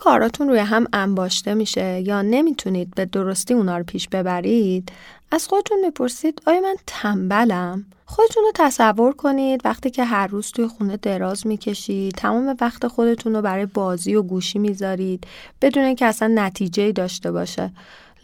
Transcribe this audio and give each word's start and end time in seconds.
کاراتون 0.00 0.48
روی 0.48 0.58
هم 0.58 0.86
انباشته 0.92 1.54
میشه 1.54 2.00
یا 2.00 2.22
نمی‌تونید 2.22 2.94
به 2.94 3.04
درستی 3.04 3.54
اونا 3.54 3.78
رو 3.78 3.84
پیش 3.84 4.08
ببرید 4.08 4.92
از 5.30 5.48
خودتون 5.48 5.80
می‌پرسید 5.84 6.42
آیا 6.46 6.60
من 6.60 6.76
تنبلم؟ 6.86 7.84
خودتون 8.06 8.42
رو 8.44 8.52
تصور 8.54 9.12
کنید 9.12 9.60
وقتی 9.64 9.90
که 9.90 10.04
هر 10.04 10.26
روز 10.26 10.52
توی 10.52 10.66
خونه 10.66 10.96
دراز 10.96 11.46
می‌کشید 11.46 12.14
تمام 12.14 12.56
وقت 12.60 12.86
خودتون 12.88 13.34
رو 13.34 13.42
برای 13.42 13.66
بازی 13.66 14.14
و 14.14 14.22
گوشی 14.22 14.58
می‌ذارید 14.58 15.26
بدون 15.62 15.84
اینکه 15.84 16.06
اصلا 16.06 16.32
نتیجه 16.34 16.92
داشته 16.92 17.32
باشه 17.32 17.70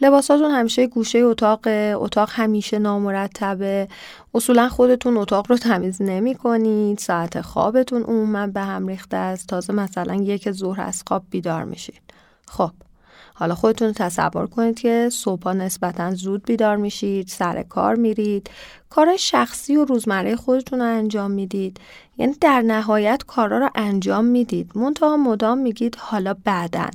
لباساتون 0.01 0.51
همیشه 0.51 0.87
گوشه 0.87 1.19
اتاق 1.19 1.67
اتاق 1.95 2.29
همیشه 2.31 2.79
نامرتبه. 2.79 3.87
اصولا 4.33 4.69
خودتون 4.69 5.17
اتاق 5.17 5.45
رو 5.49 5.57
تمیز 5.57 6.01
نمی 6.01 6.35
کنید 6.35 6.97
ساعت 6.97 7.41
خوابتون 7.41 8.03
عموما 8.03 8.47
به 8.47 8.61
هم 8.61 8.87
ریخته 8.87 9.17
است. 9.17 9.47
تازه 9.47 9.73
مثلا 9.73 10.15
یک 10.15 10.51
ظهر 10.51 10.81
از 10.81 11.03
خواب 11.07 11.23
بیدار 11.29 11.63
میشید. 11.63 12.01
خب 12.47 12.71
حالا 13.33 13.55
خودتون 13.55 13.93
تصور 13.93 14.47
کنید 14.47 14.79
که 14.79 15.09
صبح 15.11 15.53
نسبتا 15.53 16.13
زود 16.13 16.43
بیدار 16.45 16.77
میشید 16.77 17.27
سر 17.27 17.63
کار 17.63 17.95
میرید. 17.95 18.49
کار 18.89 19.17
شخصی 19.17 19.77
و 19.77 19.85
روزمره 19.85 20.35
خودتون 20.35 20.79
رو 20.79 20.85
انجام 20.85 21.31
می‌دید. 21.31 21.79
یعنی 22.17 22.33
در 22.41 22.61
نهایت 22.61 23.23
کارا 23.27 23.57
رو 23.57 23.69
انجام 23.75 24.25
می‌دید. 24.25 24.71
منتها 24.75 25.17
مدام 25.17 25.57
میگید 25.57 25.95
حالا 25.99 26.35
بعدن 26.43 26.91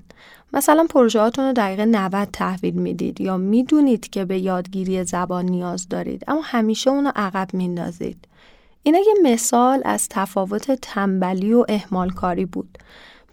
مثلا 0.52 0.87
پروژهاتون 0.91 1.45
رو 1.45 1.52
دقیقه 1.52 1.84
90 1.84 2.29
تحویل 2.33 2.74
می‌دید 2.74 3.20
یا 3.20 3.37
می‌دونید 3.37 4.11
که 4.11 4.24
به 4.24 4.38
یادگیری 4.38 5.05
زبان 5.05 5.45
نیاز 5.45 5.88
دارید 5.88 6.25
اما 6.28 6.41
همیشه 6.45 6.91
اونو 6.91 7.12
عقب 7.16 7.48
میندازید. 7.52 8.28
اینا 8.83 8.98
یه 8.98 9.15
مثال 9.23 9.83
از 9.84 10.09
تفاوت 10.09 10.70
تنبلی 10.70 11.52
و 11.52 11.65
اهمالکاری 11.69 12.47
بود. 12.47 12.78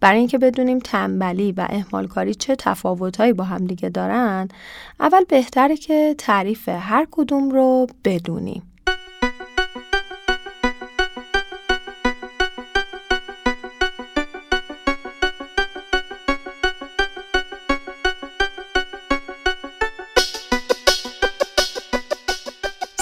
برای 0.01 0.19
اینکه 0.19 0.37
بدونیم 0.37 0.79
تنبلی 0.79 1.51
و 1.51 1.67
اهمالکاری 1.69 2.33
چه 2.33 2.55
تفاوتهایی 2.55 3.33
با 3.33 3.43
هم 3.43 3.65
دیگه 3.65 3.89
دارن، 3.89 4.47
اول 4.99 5.23
بهتره 5.23 5.77
که 5.77 6.15
تعریف 6.17 6.69
هر 6.69 7.07
کدوم 7.11 7.49
رو 7.49 7.87
بدونیم. 8.05 8.68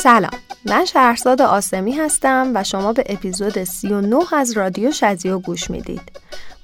سلام. 0.07 0.31
من 0.65 0.85
شهرزاد 0.85 1.41
آسمی 1.41 1.91
هستم 1.91 2.51
و 2.55 2.63
شما 2.63 2.93
به 2.93 3.03
اپیزود 3.09 3.63
39 3.63 4.33
از 4.33 4.51
رادیو 4.51 4.91
شزیو 4.91 5.39
گوش 5.39 5.69
می‌دید. 5.69 6.01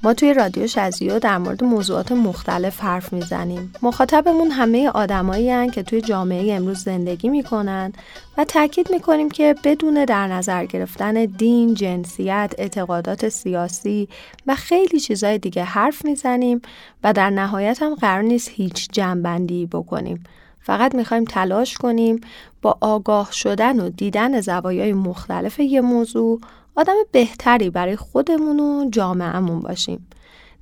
ما 0.03 0.13
توی 0.13 0.33
رادیو 0.33 0.67
شزیو 0.67 1.19
در 1.19 1.37
مورد 1.37 1.63
موضوعات 1.63 2.11
مختلف 2.11 2.79
حرف 2.79 3.13
می‌زنیم. 3.13 3.73
مخاطبمون 3.81 4.51
همه 4.51 4.89
آدمایی 4.89 5.69
که 5.69 5.83
توی 5.83 6.01
جامعه 6.01 6.53
امروز 6.53 6.83
زندگی 6.83 7.29
می‌کنن 7.29 7.93
و 8.37 8.43
تاکید 8.43 8.91
می‌کنیم 8.91 9.29
که 9.29 9.55
بدون 9.63 10.05
در 10.05 10.27
نظر 10.27 10.65
گرفتن 10.65 11.25
دین، 11.25 11.73
جنسیت، 11.73 12.53
اعتقادات 12.57 13.29
سیاسی 13.29 14.09
و 14.47 14.55
خیلی 14.55 14.99
چیزای 14.99 15.37
دیگه 15.37 15.63
حرف 15.63 16.05
می‌زنیم 16.05 16.61
و 17.03 17.13
در 17.13 17.29
نهایت 17.29 17.81
هم 17.81 17.95
قرار 17.95 18.21
نیست 18.21 18.49
هیچ 18.53 18.89
جنبندی 18.91 19.65
بکنیم. 19.65 20.23
فقط 20.63 20.95
می‌خوایم 20.95 21.23
تلاش 21.23 21.77
کنیم 21.77 22.21
با 22.61 22.77
آگاه 22.81 23.31
شدن 23.31 23.79
و 23.79 23.89
دیدن 23.89 24.41
زوایای 24.41 24.93
مختلف 24.93 25.59
یه 25.59 25.81
موضوع 25.81 26.39
آدم 26.75 26.93
بهتری 27.11 27.69
برای 27.69 27.95
خودمون 27.95 28.59
و 28.59 28.89
جامعهمون 28.89 29.59
باشیم. 29.59 30.07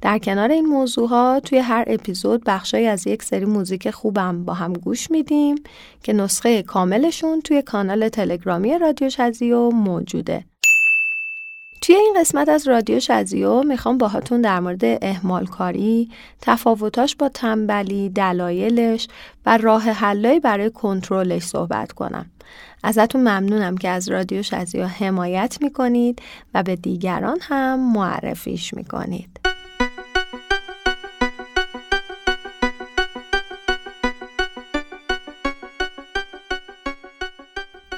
در 0.01 0.19
کنار 0.19 0.51
این 0.51 0.65
موضوع 0.65 1.09
ها 1.09 1.39
توی 1.39 1.57
هر 1.57 1.83
اپیزود 1.87 2.43
بخشای 2.43 2.87
از 2.87 3.07
یک 3.07 3.23
سری 3.23 3.45
موزیک 3.45 3.91
خوبم 3.91 4.45
با 4.45 4.53
هم 4.53 4.73
گوش 4.73 5.11
میدیم 5.11 5.55
که 6.03 6.13
نسخه 6.13 6.63
کاملشون 6.63 7.41
توی 7.41 7.61
کانال 7.61 8.09
تلگرامی 8.09 8.77
رادیو 8.77 9.09
شزیو 9.09 9.69
موجوده. 9.69 10.45
توی 11.81 11.95
این 11.95 12.13
قسمت 12.19 12.49
از 12.49 12.67
رادیو 12.67 12.99
شزیو 12.99 13.63
می‌خوام 13.63 13.97
باهاتون 13.97 14.41
در 14.41 14.59
مورد 14.59 14.83
اهمال 14.83 15.45
کاری، 15.45 16.09
تفاوتاش 16.41 17.15
با 17.15 17.29
تنبلی، 17.29 18.09
دلایلش 18.09 19.07
و 19.45 19.57
راه 19.57 19.83
حلایی 19.83 20.39
برای 20.39 20.69
کنترلش 20.69 21.43
صحبت 21.43 21.91
کنم. 21.91 22.25
ازتون 22.83 23.21
ممنونم 23.21 23.77
که 23.77 23.89
از 23.89 24.09
رادیو 24.09 24.43
شزیو 24.43 24.85
حمایت 24.85 25.57
می‌کنید 25.61 26.21
و 26.53 26.63
به 26.63 26.75
دیگران 26.75 27.37
هم 27.41 27.93
معرفیش 27.93 28.73
می‌کنید. 28.73 29.39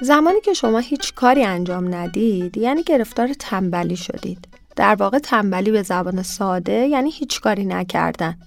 زمانی 0.03 0.41
که 0.41 0.53
شما 0.53 0.79
هیچ 0.79 1.13
کاری 1.13 1.43
انجام 1.43 1.95
ندید 1.95 2.57
یعنی 2.57 2.83
گرفتار 2.83 3.33
تنبلی 3.39 3.95
شدید. 3.95 4.47
در 4.75 4.95
واقع 4.95 5.19
تنبلی 5.19 5.71
به 5.71 5.81
زبان 5.81 6.23
ساده 6.23 6.73
یعنی 6.87 7.11
هیچ 7.11 7.41
کاری 7.41 7.65
نکردن. 7.65 8.37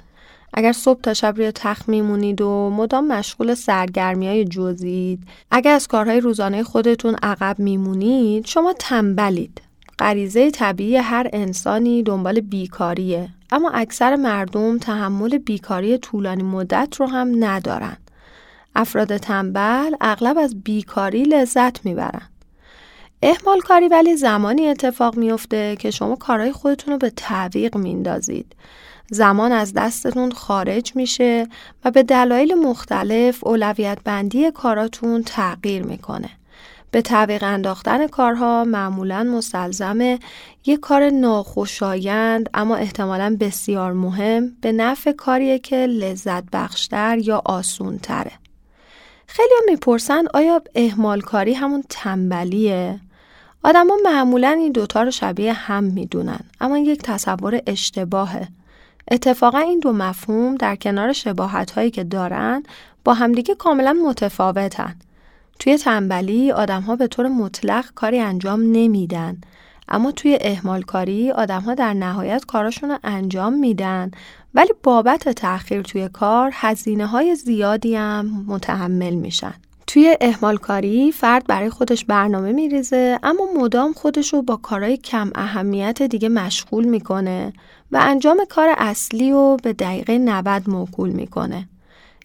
اگر 0.54 0.72
صبح 0.72 1.00
تا 1.00 1.14
شب 1.14 1.34
روی 1.36 1.52
تخت 1.52 1.88
میمونید 1.88 2.40
و 2.40 2.70
مدام 2.70 3.06
مشغول 3.06 3.54
سرگرمی 3.54 4.28
های 4.28 4.44
جزید 4.44 5.20
اگر 5.50 5.74
از 5.74 5.88
کارهای 5.88 6.20
روزانه 6.20 6.62
خودتون 6.62 7.16
عقب 7.22 7.58
میمونید 7.58 8.46
شما 8.46 8.74
تنبلید 8.78 9.62
غریزه 9.98 10.50
طبیعی 10.50 10.96
هر 10.96 11.30
انسانی 11.32 12.02
دنبال 12.02 12.40
بیکاریه 12.40 13.28
اما 13.50 13.70
اکثر 13.70 14.16
مردم 14.16 14.78
تحمل 14.78 15.38
بیکاری 15.38 15.98
طولانی 15.98 16.42
مدت 16.42 16.96
رو 16.98 17.06
هم 17.06 17.44
ندارن 17.44 17.96
افراد 18.76 19.16
تنبل 19.16 19.94
اغلب 20.00 20.38
از 20.38 20.62
بیکاری 20.62 21.22
لذت 21.22 21.84
می‌برن. 21.84 22.28
احمال 23.22 23.60
کاری 23.60 23.88
ولی 23.88 24.16
زمانی 24.16 24.68
اتفاق 24.68 25.16
میفته 25.16 25.76
که 25.76 25.90
شما 25.90 26.16
کارهای 26.16 26.52
خودتون 26.52 26.92
رو 26.92 26.98
به 26.98 27.10
تعویق 27.10 27.76
میندازید. 27.76 28.56
زمان 29.10 29.52
از 29.52 29.72
دستتون 29.74 30.32
خارج 30.32 30.92
میشه 30.96 31.46
و 31.84 31.90
به 31.90 32.02
دلایل 32.02 32.54
مختلف 32.54 33.46
اولویت 33.46 33.98
بندی 34.04 34.50
کاراتون 34.50 35.22
تغییر 35.22 35.82
می‌کنه. 35.82 36.30
به 36.90 37.02
تعویق 37.02 37.42
انداختن 37.42 38.06
کارها 38.06 38.64
معمولا 38.64 39.22
مستلزم 39.22 40.18
یک 40.66 40.80
کار 40.80 41.10
ناخوشایند 41.10 42.50
اما 42.54 42.76
احتمالا 42.76 43.36
بسیار 43.40 43.92
مهم 43.92 44.56
به 44.60 44.72
نفع 44.72 45.12
کاریه 45.12 45.58
که 45.58 45.76
لذت 45.76 46.44
بخشتر 46.52 47.18
یا 47.18 47.42
آسون 47.44 47.98
تره. 47.98 48.32
خیلی 49.26 49.54
هم 49.58 49.72
می‌پرسن 49.72 50.24
آیا 50.34 50.62
اهمال 50.74 51.20
کاری 51.20 51.54
همون 51.54 51.84
تنبلیه؟ 51.88 53.00
آدما 53.62 53.96
معمولا 54.04 54.48
این 54.48 54.72
دوتا 54.72 55.02
رو 55.02 55.10
شبیه 55.10 55.52
هم 55.52 55.84
می‌دونن 55.84 56.40
اما 56.60 56.78
یک 56.78 57.02
تصور 57.02 57.60
اشتباهه. 57.66 58.48
اتفاقا 59.10 59.58
این 59.58 59.80
دو 59.80 59.92
مفهوم 59.92 60.54
در 60.54 60.76
کنار 60.76 61.12
شباهت 61.12 61.70
هایی 61.70 61.90
که 61.90 62.04
دارن 62.04 62.62
با 63.04 63.14
همدیگه 63.14 63.54
کاملا 63.54 63.92
متفاوتن. 63.92 64.96
توی 65.58 65.78
تنبلی 65.78 66.52
آدم 66.52 66.82
ها 66.82 66.96
به 66.96 67.06
طور 67.06 67.28
مطلق 67.28 67.84
کاری 67.94 68.20
انجام 68.20 68.62
نمیدن 68.62 69.40
اما 69.88 70.12
توی 70.12 70.38
اهمال 70.40 70.82
کاری 70.82 71.30
آدم 71.30 71.60
ها 71.60 71.74
در 71.74 71.94
نهایت 71.94 72.44
کاراشون 72.44 72.90
رو 72.90 72.98
انجام 73.04 73.52
میدن 73.52 74.10
ولی 74.56 74.72
بابت 74.82 75.28
تأخیر 75.28 75.82
توی 75.82 76.08
کار 76.08 76.50
هزینه 76.54 77.06
های 77.06 77.34
زیادی 77.34 77.96
هم 77.96 78.44
متحمل 78.46 79.14
میشن. 79.14 79.54
توی 79.86 80.16
اهمال 80.20 80.56
کاری 80.56 81.12
فرد 81.12 81.46
برای 81.46 81.70
خودش 81.70 82.04
برنامه 82.04 82.52
میریزه 82.52 83.18
اما 83.22 83.44
مدام 83.56 83.92
خودش 83.92 84.32
رو 84.32 84.42
با 84.42 84.56
کارهای 84.56 84.96
کم 84.96 85.30
اهمیت 85.34 86.02
دیگه 86.02 86.28
مشغول 86.28 86.84
می‌کنه 86.84 87.52
و 87.92 87.98
انجام 88.02 88.44
کار 88.48 88.74
اصلی 88.78 89.30
رو 89.30 89.56
به 89.62 89.72
دقیقه 89.72 90.18
90 90.18 90.70
موکول 90.70 91.10
می‌کنه. 91.10 91.68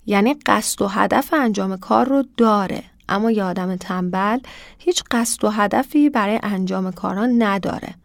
یعنی 0.05 0.35
قصد 0.45 0.81
و 0.81 0.87
هدف 0.87 1.33
انجام 1.33 1.77
کار 1.77 2.05
رو 2.05 2.23
داره 2.37 2.83
اما 3.09 3.31
یه 3.31 3.43
آدم 3.43 3.75
تنبل 3.75 4.39
هیچ 4.77 5.03
قصد 5.11 5.43
و 5.43 5.49
هدفی 5.49 6.09
برای 6.09 6.39
انجام 6.43 6.91
کارها 6.91 7.25
نداره. 7.25 8.00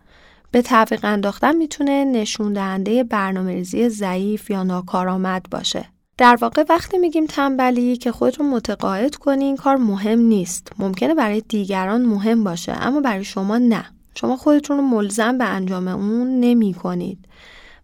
به 0.57 0.63
تعویق 0.63 1.05
انداختن 1.05 1.57
می‌تونه 1.57 2.05
نشون 2.05 2.53
دهنده 2.53 3.05
برنامه 3.05 3.53
ریزی 3.53 3.89
ضعیف 3.89 4.51
یا 4.51 4.63
ناکارآمد 4.63 5.47
باشه. 5.51 5.85
در 6.19 6.39
واقع 6.41 6.65
وقتی 6.69 6.99
میگیم 6.99 7.27
تنبلی 7.27 7.97
که 7.97 8.13
خودتون 8.13 8.51
متقاعد 8.51 9.15
کنین 9.15 9.57
کار 9.57 9.77
مهم 9.77 10.19
نیست. 10.19 10.73
ممکنه 10.79 11.15
برای 11.15 11.41
دیگران 11.41 12.03
مهم 12.03 12.45
باشه 12.45 12.73
اما 12.73 13.01
برای 13.01 13.25
شما 13.25 13.59
نه. 13.59 13.85
شما 14.15 14.37
خودتون 14.37 14.77
رو 14.77 14.83
ملزم 14.83 15.39
به 15.39 15.45
انجام 15.45 15.89
اون 15.89 16.41
نمی 16.41 16.75
کنید. 16.75 17.19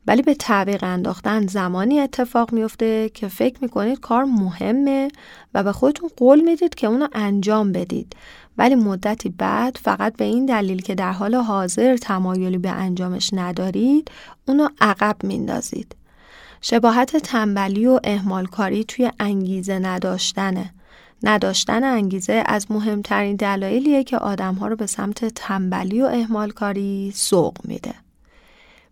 ولی 0.06 0.22
به 0.22 0.34
تعویق 0.34 0.84
انداختن 0.84 1.46
زمانی 1.46 2.00
اتفاق 2.00 2.52
میفته 2.52 3.10
که 3.14 3.28
فکر 3.28 3.58
می‌کنید 3.62 4.00
کار 4.00 4.24
مهمه 4.24 5.08
و 5.54 5.62
به 5.62 5.72
خودتون 5.72 6.10
قول 6.16 6.40
می‌دید 6.40 6.74
که 6.74 6.86
اونو 6.86 7.08
انجام 7.12 7.72
بدید 7.72 8.16
ولی 8.58 8.74
مدتی 8.74 9.28
بعد 9.28 9.78
فقط 9.82 10.16
به 10.16 10.24
این 10.24 10.46
دلیل 10.46 10.82
که 10.82 10.94
در 10.94 11.12
حال 11.12 11.34
حاضر 11.34 11.96
تمایلی 11.96 12.58
به 12.58 12.70
انجامش 12.70 13.30
ندارید 13.32 14.10
اونو 14.48 14.68
عقب 14.80 15.16
میندازید 15.22 15.96
شباهت 16.60 17.16
تنبلی 17.16 17.86
و 17.86 18.00
اهمالکاری 18.04 18.84
توی 18.84 19.10
انگیزه 19.20 19.78
نداشتنه. 19.78 20.74
نداشتن 21.22 21.84
انگیزه 21.84 22.42
از 22.46 22.70
مهمترین 22.70 23.36
دلایلیه 23.36 24.04
که 24.04 24.18
آدمها 24.18 24.68
رو 24.68 24.76
به 24.76 24.86
سمت 24.86 25.24
تنبلی 25.24 26.02
و 26.02 26.04
اهمالکاری 26.04 27.12
سوق 27.14 27.56
میده. 27.64 27.94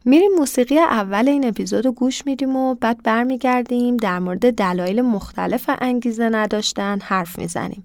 میریم 0.04 0.30
موسیقی 0.38 0.78
اول 0.78 1.28
این 1.28 1.48
اپیزود 1.48 1.84
رو 1.84 1.92
گوش 1.92 2.26
میدیم 2.26 2.56
و 2.56 2.74
بعد 2.74 3.02
برمیگردیم 3.02 3.96
در 3.96 4.18
مورد 4.18 4.54
دلایل 4.54 5.00
مختلف 5.00 5.70
انگیزه 5.80 6.28
نداشتن 6.28 6.98
حرف 7.02 7.38
می‌زنیم. 7.38 7.84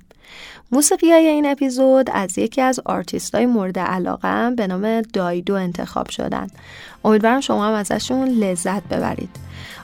موسیقی 0.71 1.11
های 1.11 1.27
این 1.27 1.45
اپیزود 1.45 2.09
از 2.13 2.37
یکی 2.37 2.61
از 2.61 2.79
آرتیست 2.85 3.35
های 3.35 3.45
مورد 3.45 3.79
علاقه 3.79 4.51
به 4.51 4.67
نام 4.67 5.01
دایدو 5.01 5.53
انتخاب 5.53 6.09
شدن. 6.09 6.47
امیدوارم 7.05 7.41
شما 7.41 7.67
هم 7.67 7.73
ازشون 7.73 8.27
لذت 8.27 8.83
ببرید. 8.83 9.29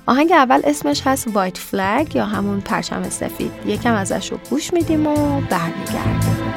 آهنگ 0.06 0.32
اول 0.32 0.62
اسمش 0.64 1.02
هست 1.06 1.28
White 1.34 1.58
Flag 1.58 2.16
یا 2.16 2.26
همون 2.26 2.62
پرچم 2.62 3.10
سفید. 3.10 3.52
یکم 3.66 3.94
ازش 3.94 4.32
رو 4.32 4.38
گوش 4.50 4.74
میدیم 4.74 5.08
و 5.08 5.42
برمیگردیم. 5.42 6.52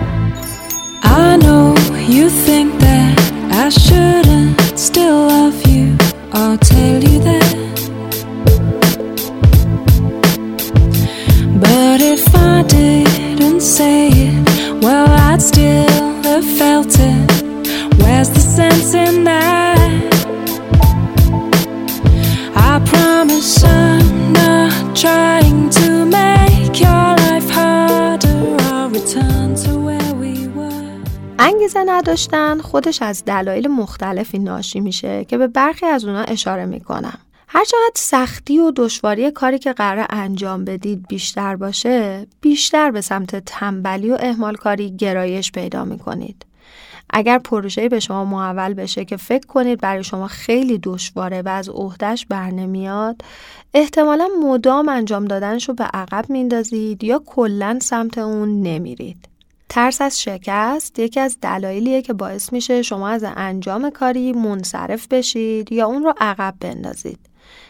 I 1.02 1.36
know 1.36 1.76
you 2.16 2.28
think 2.46 2.80
that 2.80 3.18
I 3.52 3.68
shouldn't 3.68 4.63
still 4.84 5.28
love 5.28 5.66
you. 5.66 5.96
I'll 6.32 6.58
tell 6.58 7.02
you 7.02 7.18
that. 7.20 7.54
But 11.58 12.02
if 12.02 12.34
I 12.34 12.62
didn't 12.68 13.62
say 13.62 14.08
it, 14.08 14.82
well, 14.82 15.08
I'd 15.08 15.40
still 15.40 16.22
have 16.24 16.44
felt 16.58 16.94
it. 16.98 17.30
Where's 17.98 18.28
the 18.28 18.40
sense 18.40 18.92
in 18.92 19.24
that? 19.24 19.90
I 22.54 22.72
promise 22.84 23.64
I'm 23.64 24.32
not 24.34 24.94
trying 24.94 25.43
انگیزه 31.64 31.84
نداشتن 31.86 32.60
خودش 32.60 33.02
از 33.02 33.24
دلایل 33.24 33.68
مختلفی 33.68 34.38
ناشی 34.38 34.80
میشه 34.80 35.24
که 35.24 35.38
به 35.38 35.46
برخی 35.46 35.86
از 35.86 36.04
اونا 36.04 36.20
اشاره 36.20 36.66
می‌کنم. 36.66 37.18
هرچقدر 37.48 37.92
سختی 37.94 38.58
و 38.58 38.72
دشواری 38.76 39.30
کاری 39.30 39.58
که 39.58 39.72
قرار 39.72 40.06
انجام 40.10 40.64
بدید 40.64 41.06
بیشتر 41.08 41.56
باشه 41.56 42.26
بیشتر 42.40 42.90
به 42.90 43.00
سمت 43.00 43.44
تنبلی 43.44 44.10
و 44.10 44.16
اهمال 44.20 44.54
کاری 44.54 44.96
گرایش 44.96 45.52
پیدا 45.52 45.84
می‌کنید. 45.84 46.46
اگر 47.10 47.38
پروژه 47.38 47.88
به 47.88 48.00
شما 48.00 48.24
محول 48.24 48.74
بشه 48.74 49.04
که 49.04 49.16
فکر 49.16 49.46
کنید 49.46 49.80
برای 49.80 50.04
شما 50.04 50.26
خیلی 50.26 50.78
دشواره 50.82 51.42
و 51.42 51.48
از 51.48 51.68
عهدهش 51.68 52.26
بر 52.28 52.50
نمیاد 52.50 53.22
احتمالا 53.74 54.28
مدام 54.42 54.88
انجام 54.88 55.24
دادنش 55.24 55.68
رو 55.68 55.74
به 55.74 55.84
عقب 55.84 56.30
میندازید 56.30 57.04
یا 57.04 57.22
کلا 57.26 57.78
سمت 57.82 58.18
اون 58.18 58.62
نمیرید. 58.62 59.33
ترس 59.68 60.00
از 60.00 60.22
شکست 60.22 60.98
یکی 60.98 61.20
از 61.20 61.38
دلایلیه 61.42 62.02
که 62.02 62.12
باعث 62.12 62.52
میشه 62.52 62.82
شما 62.82 63.08
از 63.08 63.24
انجام 63.36 63.90
کاری 63.90 64.32
منصرف 64.32 65.08
بشید 65.08 65.72
یا 65.72 65.86
اون 65.86 66.02
رو 66.02 66.14
عقب 66.20 66.54
بندازید. 66.60 67.18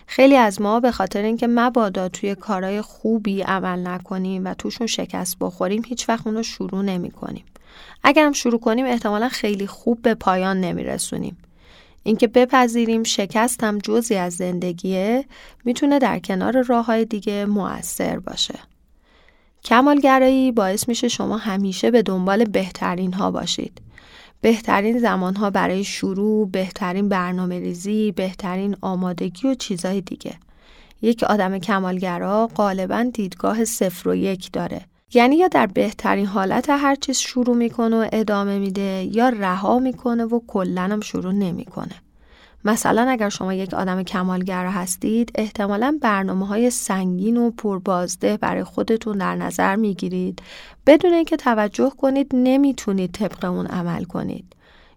خیلی 0.07 0.37
از 0.37 0.61
ما 0.61 0.81
به 0.81 0.91
خاطر 0.91 1.23
اینکه 1.23 1.47
مبادا 1.47 2.09
توی 2.09 2.35
کارهای 2.35 2.83
خوبی 2.83 3.43
عمل 3.43 3.87
نکنیم 3.87 4.45
و 4.45 4.55
توشون 4.55 4.87
شکست 4.87 5.37
بخوریم 5.41 5.83
هیچ 5.87 6.09
وقت 6.09 6.27
اون 6.27 6.37
رو 6.37 6.43
شروع 6.43 6.83
نمی 6.83 7.11
کنیم. 7.11 7.45
اگرم 8.03 8.33
شروع 8.33 8.61
کنیم 8.61 8.87
احتمالا 8.87 9.29
خیلی 9.29 9.67
خوب 9.67 10.03
به 10.03 10.15
پایان 10.15 10.61
نمی 10.61 10.85
رسونیم. 10.85 11.37
اینکه 12.03 12.27
بپذیریم 12.27 13.03
شکست 13.03 13.65
هم 13.65 13.79
جزی 13.79 14.15
از 14.15 14.35
زندگیه 14.35 15.25
می‌تونه 15.65 15.99
در 15.99 16.19
کنار 16.19 16.63
راه 16.63 16.87
های 16.87 17.05
دیگه 17.05 17.47
مؤثر 17.47 18.19
باشه. 18.19 18.59
کمالگرایی 19.65 20.53
باعث 20.53 20.89
میشه 20.89 21.09
شما 21.09 21.37
همیشه 21.37 21.91
به 21.91 22.03
دنبال 22.03 22.45
بهترین 22.45 23.13
ها 23.13 23.31
باشید. 23.31 23.83
بهترین 24.41 24.99
زمانها 24.99 25.51
برای 25.51 25.85
شروع، 25.85 26.51
بهترین 26.51 27.09
برنامه 27.09 27.59
ریزی، 27.59 28.13
بهترین 28.13 28.77
آمادگی 28.81 29.49
و 29.49 29.55
چیزهای 29.55 30.01
دیگه. 30.01 30.35
یک 31.03 31.23
آدم 31.23 31.59
کمالگرا 31.59 32.51
غالبا 32.57 33.11
دیدگاه 33.15 33.65
صفر 33.65 34.09
و 34.09 34.15
یک 34.15 34.53
داره. 34.53 34.81
یعنی 35.15 35.37
یا 35.37 35.49
در 35.49 35.67
بهترین 35.67 36.27
حالت 36.27 36.71
هر 36.71 36.95
چیز 36.95 37.19
شروع 37.19 37.57
می‌کنه 37.57 37.97
و 37.97 38.09
ادامه 38.13 38.59
میده 38.59 39.09
یا 39.13 39.29
رها 39.29 39.79
می‌کنه 39.79 40.25
و 40.25 40.41
کلا 40.47 40.83
هم 40.83 41.01
شروع 41.01 41.33
نمی‌کنه. 41.33 42.04
مثلا 42.65 43.07
اگر 43.09 43.29
شما 43.29 43.55
یک 43.55 43.75
آدم 43.75 44.03
کمالگر 44.03 44.67
هستید 44.67 45.31
احتمالا 45.35 45.99
برنامه 46.03 46.47
های 46.47 46.71
سنگین 46.71 47.37
و 47.37 47.51
پربازده 47.51 48.37
برای 48.37 48.65
خودتون 48.65 49.19
در 49.19 49.37
نظر 49.37 49.77
می‌گیرید. 49.77 50.43
بدون 50.87 51.13
اینکه 51.13 51.37
توجه 51.37 51.91
کنید 51.91 52.31
نمی‌تونید 52.33 53.13
طبق 53.13 53.45
اون 53.45 53.67
عمل 53.67 54.05
کنید. 54.05 54.45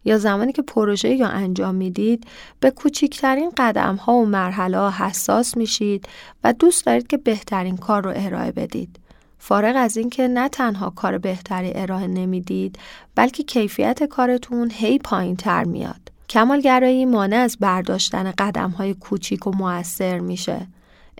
یا 0.06 0.18
زمانی 0.18 0.52
که 0.52 0.62
پروژه 0.62 1.10
یا 1.10 1.28
انجام 1.28 1.76
می‌دید 1.76 2.28
به 2.60 2.72
کوچکترین 2.72 3.52
قدم 3.58 3.96
ها 3.96 4.14
و 4.14 4.26
مرحله 4.26 4.92
حساس 4.92 5.58
میشید 5.58 6.06
و 6.44 6.54
دوست 6.54 6.86
دارید 6.86 7.08
که 7.08 7.18
بهترین 7.18 7.78
کار 7.78 8.04
رو 8.04 8.14
ارائه 8.16 8.52
بدید. 8.52 9.00
فارغ 9.40 9.76
از 9.78 9.98
اینکه 9.98 10.28
نه 10.28 10.50
تنها 10.50 10.90
کار 10.90 11.18
بهتری 11.18 11.72
ارائه 11.76 12.08
نمی‌دید 12.08 12.80
بلکه 13.16 13.44
کیفیت 13.44 14.04
کارتون 14.04 14.72
هی 14.74 15.00
پایین 15.00 15.36
تر 15.36 15.64
میاد. 15.64 16.07
کمالگرایی 16.30 17.06
مانع 17.06 17.38
از 17.38 17.58
برداشتن 17.60 18.34
قدم 18.38 18.70
های 18.70 18.94
کوچیک 18.94 19.48
و 19.48 19.52
موثر 19.52 20.20
میشه. 20.20 20.68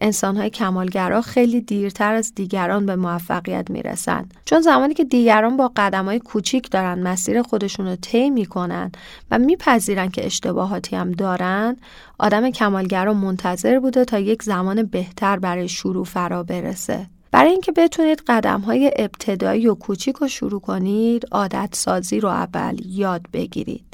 انسان 0.02 0.38
های 0.38 0.50
کمالگرا 0.50 1.22
خیلی 1.22 1.62
دیرتر 1.62 2.14
از 2.14 2.36
دیگران 2.36 2.86
به 2.86 2.96
موفقیت 2.96 3.72
می‌رسن. 3.72 4.30
چون 4.46 4.62
زمانی 4.62 4.94
که 4.94 5.04
دیگران 5.04 5.58
با 5.58 5.72
قدم 5.76 6.06
های 6.06 6.20
کوچیک 6.20 6.72
دارن 6.72 7.00
مسیر 7.00 7.42
خودشون 7.42 7.88
رو 7.88 7.96
طی 7.96 8.30
می‌کنن 8.30 8.92
و 9.32 9.40
میپذیرن 9.40 10.10
که 10.10 10.26
اشتباهاتی 10.26 10.96
هم 10.96 11.12
دارن 11.12 11.78
آدم 12.20 12.50
کمالگرا 12.50 13.14
منتظر 13.14 13.80
بوده 13.80 14.06
تا 14.06 14.20
یک 14.20 14.44
زمان 14.44 14.84
بهتر 14.84 15.40
برای 15.40 15.70
شروع 15.70 16.06
فرا 16.06 16.44
برسه. 16.44 17.08
برای 17.32 17.52
اینکه 17.52 17.72
بتونید 17.72 18.24
قدم 18.28 18.62
های 18.62 18.92
ابتدایی 18.96 19.68
و 19.68 19.76
کوچیک 19.76 20.16
رو 20.16 20.28
شروع 20.28 20.62
کنید 20.62 21.26
عادت 21.32 21.70
سازی 21.74 22.20
رو 22.20 22.30
اول 22.30 22.78
یاد 22.86 23.22
بگیرید. 23.34 23.87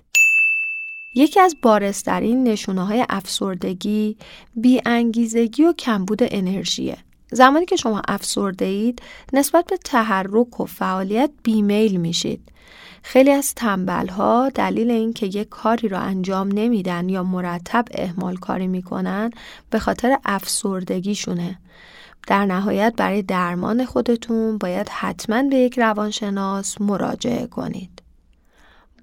یکی 1.16 1.40
از 1.40 1.56
بارسترین 1.62 2.44
نشونه 2.44 2.86
های 2.86 3.06
افسردگی 3.10 4.18
بیانگیزگی 4.56 5.64
و 5.64 5.74
کمبود 5.74 6.20
انرژیه. 6.22 6.98
زمانی 7.32 7.66
که 7.66 7.76
شما 7.76 8.02
افسرده 8.08 8.66
اید 8.66 9.02
نسبت 9.34 9.66
به 9.66 9.78
تحرک 9.78 10.60
و 10.60 10.66
فعالیت 10.66 11.30
بیمیل 11.44 11.98
میشید. 11.98 12.42
خیلی 13.04 13.32
از 13.32 13.56
تنبل 13.56 14.08
ها 14.08 14.50
دلیل 14.56 14.92
اینکه 14.92 15.26
یک 15.26 15.50
کاری 15.50 15.88
را 15.88 16.00
انجام 16.00 16.48
نمیدن 16.48 17.10
یا 17.10 17.24
مرتب 17.24 17.86
اهمال 17.92 18.36
کاری 18.36 18.68
می‌کنن 18.68 19.32
به 19.70 19.80
خاطر 19.80 20.18
افسردگیشونه. 20.26 21.60
در 22.28 22.46
نهایت 22.46 22.94
برای 22.98 23.22
درمان 23.22 23.86
خودتون 23.86 24.58
باید 24.58 24.90
حتما 24.90 25.44
به 25.44 25.56
یک 25.56 25.80
روانشناس 25.80 26.82
مراجعه 26.82 27.48
کنید. 27.48 28.03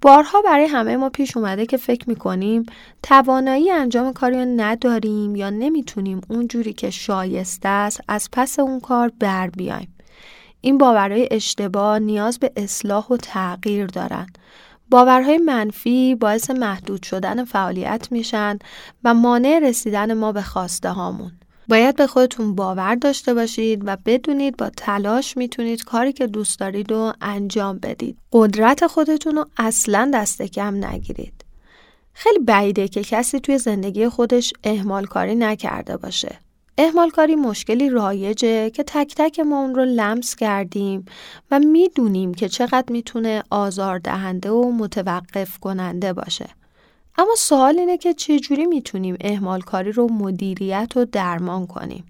بارها 0.01 0.41
برای 0.41 0.65
همه 0.65 0.97
ما 0.97 1.09
پیش 1.09 1.37
اومده 1.37 1.65
که 1.65 1.77
فکر 1.77 2.09
می‌کنیم 2.09 2.65
توانایی 3.03 3.71
انجام 3.71 4.13
کاری 4.13 4.35
رو 4.35 4.45
نداریم 4.45 5.35
یا 5.35 5.49
نمی‌تونیم 5.49 6.21
اونجوری 6.29 6.73
که 6.73 6.89
شایسته 6.89 7.69
است 7.69 8.01
از 8.07 8.29
پس 8.31 8.59
اون 8.59 8.79
کار 8.79 9.11
بر 9.19 9.49
بیایم. 9.49 9.95
این 10.61 10.77
باورهای 10.77 11.27
اشتباه 11.31 11.99
نیاز 11.99 12.39
به 12.39 12.51
اصلاح 12.55 13.07
و 13.07 13.17
تغییر 13.17 13.85
دارن. 13.85 14.27
باورهای 14.89 15.37
منفی 15.37 16.15
باعث 16.15 16.49
محدود 16.49 17.03
شدن 17.03 17.45
فعالیت 17.45 18.07
میشن 18.11 18.59
و 19.03 19.13
مانع 19.13 19.59
رسیدن 19.63 20.13
ما 20.13 20.31
به 20.31 20.41
خواسته 20.41 20.89
هامون. 20.89 21.31
باید 21.71 21.95
به 21.95 22.07
خودتون 22.07 22.55
باور 22.55 22.95
داشته 22.95 23.33
باشید 23.33 23.81
و 23.85 23.97
بدونید 24.05 24.57
با 24.57 24.69
تلاش 24.77 25.37
می‌تونید 25.37 25.83
کاری 25.83 26.13
که 26.13 26.27
دوست 26.27 26.59
دارید 26.59 26.91
رو 26.91 27.13
انجام 27.21 27.77
بدید. 27.77 28.17
قدرت 28.31 28.87
خودتون 28.87 29.35
رو 29.35 29.45
اصلا 29.57 30.11
دست 30.13 30.41
کم 30.41 30.85
نگیرید. 30.85 31.45
خیلی 32.13 32.39
بعیده 32.39 32.87
که 32.87 33.03
کسی 33.03 33.39
توی 33.39 33.57
زندگی 33.57 34.09
خودش 34.09 34.53
اهمال 34.63 35.05
کاری 35.05 35.35
نکرده 35.35 35.97
باشه. 35.97 36.39
اهمال 36.77 37.09
کاری 37.09 37.35
مشکلی 37.35 37.89
رایجه 37.89 38.69
که 38.69 38.83
تک 38.83 39.15
تک 39.15 39.39
ما 39.39 39.61
اون 39.61 39.75
رو 39.75 39.85
لمس 39.85 40.35
کردیم 40.35 41.05
و 41.51 41.59
می‌دونیم 41.59 42.33
که 42.33 42.49
چقدر 42.49 42.85
می‌تونه 42.89 43.43
آزار 43.49 43.99
دهنده 43.99 44.51
و 44.51 44.71
متوقف 44.71 45.59
کننده 45.59 46.13
باشه. 46.13 46.49
اما 47.17 47.35
سوال 47.37 47.79
اینه 47.79 47.97
که 47.97 48.13
چجوری 48.13 48.65
می‌تونیم 48.65 49.17
اهمال 49.21 49.61
کاری 49.61 49.91
رو 49.91 50.11
مدیریت 50.11 50.97
و 50.97 51.05
درمان 51.05 51.67
کنیم؟ 51.67 52.03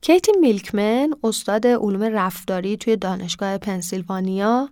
کیتی 0.00 0.32
میلکمن 0.40 1.14
استاد 1.24 1.66
علوم 1.66 2.02
رفتاری 2.02 2.76
توی 2.76 2.96
دانشگاه 2.96 3.58
پنسیلوانیا 3.58 4.68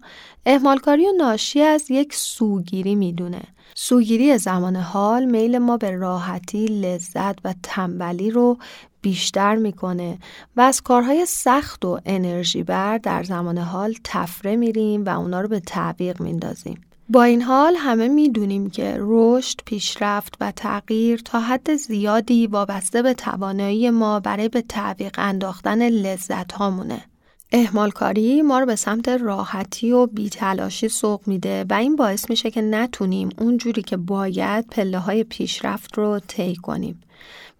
اهمالکاری 0.46 1.06
و 1.06 1.12
ناشی 1.16 1.60
از 1.60 1.90
یک 1.90 2.14
سوگیری 2.14 2.94
می‌دونه 2.94 3.42
سوگیری 3.74 4.38
زمان 4.38 4.76
حال 4.76 5.24
میل 5.24 5.58
ما 5.58 5.76
به 5.76 5.90
راحتی، 5.90 6.66
لذت 6.66 7.46
و 7.46 7.54
تنبلی 7.62 8.30
رو 8.30 8.58
بیشتر 9.02 9.56
می‌کنه 9.56 10.18
و 10.56 10.60
از 10.60 10.80
کارهای 10.80 11.26
سخت 11.26 11.84
و 11.84 12.00
انرژی 12.06 12.62
بر 12.62 12.98
در 12.98 13.22
زمان 13.22 13.58
حال 13.58 13.94
تفره 14.04 14.56
میریم 14.56 15.04
و 15.04 15.18
اونا 15.18 15.40
رو 15.40 15.48
به 15.48 15.60
تعویق 15.60 16.20
میندازیم. 16.20 16.80
با 17.08 17.22
این 17.22 17.42
حال 17.42 17.74
همه 17.76 18.08
می‌دونیم 18.08 18.70
که 18.70 18.96
رشد، 18.98 19.60
پیشرفت 19.66 20.34
و 20.40 20.52
تغییر 20.52 21.20
تا 21.24 21.40
حد 21.40 21.74
زیادی 21.76 22.46
وابسته 22.46 23.02
به 23.02 23.14
توانایی 23.14 23.90
ما 23.90 24.20
برای 24.20 24.48
به 24.48 24.62
تعویق 24.62 25.14
انداختن 25.18 25.88
لذت 25.88 26.52
هامونه. 26.52 27.04
احمال 27.52 27.90
کاری 27.90 28.42
ما 28.42 28.58
رو 28.58 28.66
به 28.66 28.76
سمت 28.76 29.08
راحتی 29.08 29.92
و 29.92 30.06
بیتلاشی 30.06 30.88
سوق 30.88 31.20
میده 31.26 31.64
و 31.70 31.74
این 31.74 31.96
باعث 31.96 32.30
میشه 32.30 32.50
که 32.50 32.62
نتونیم 32.62 33.28
اونجوری 33.38 33.82
که 33.82 33.96
باید 33.96 34.66
پله 34.66 34.98
های 34.98 35.24
پیشرفت 35.24 35.98
رو 35.98 36.20
طی 36.28 36.56
کنیم. 36.56 37.00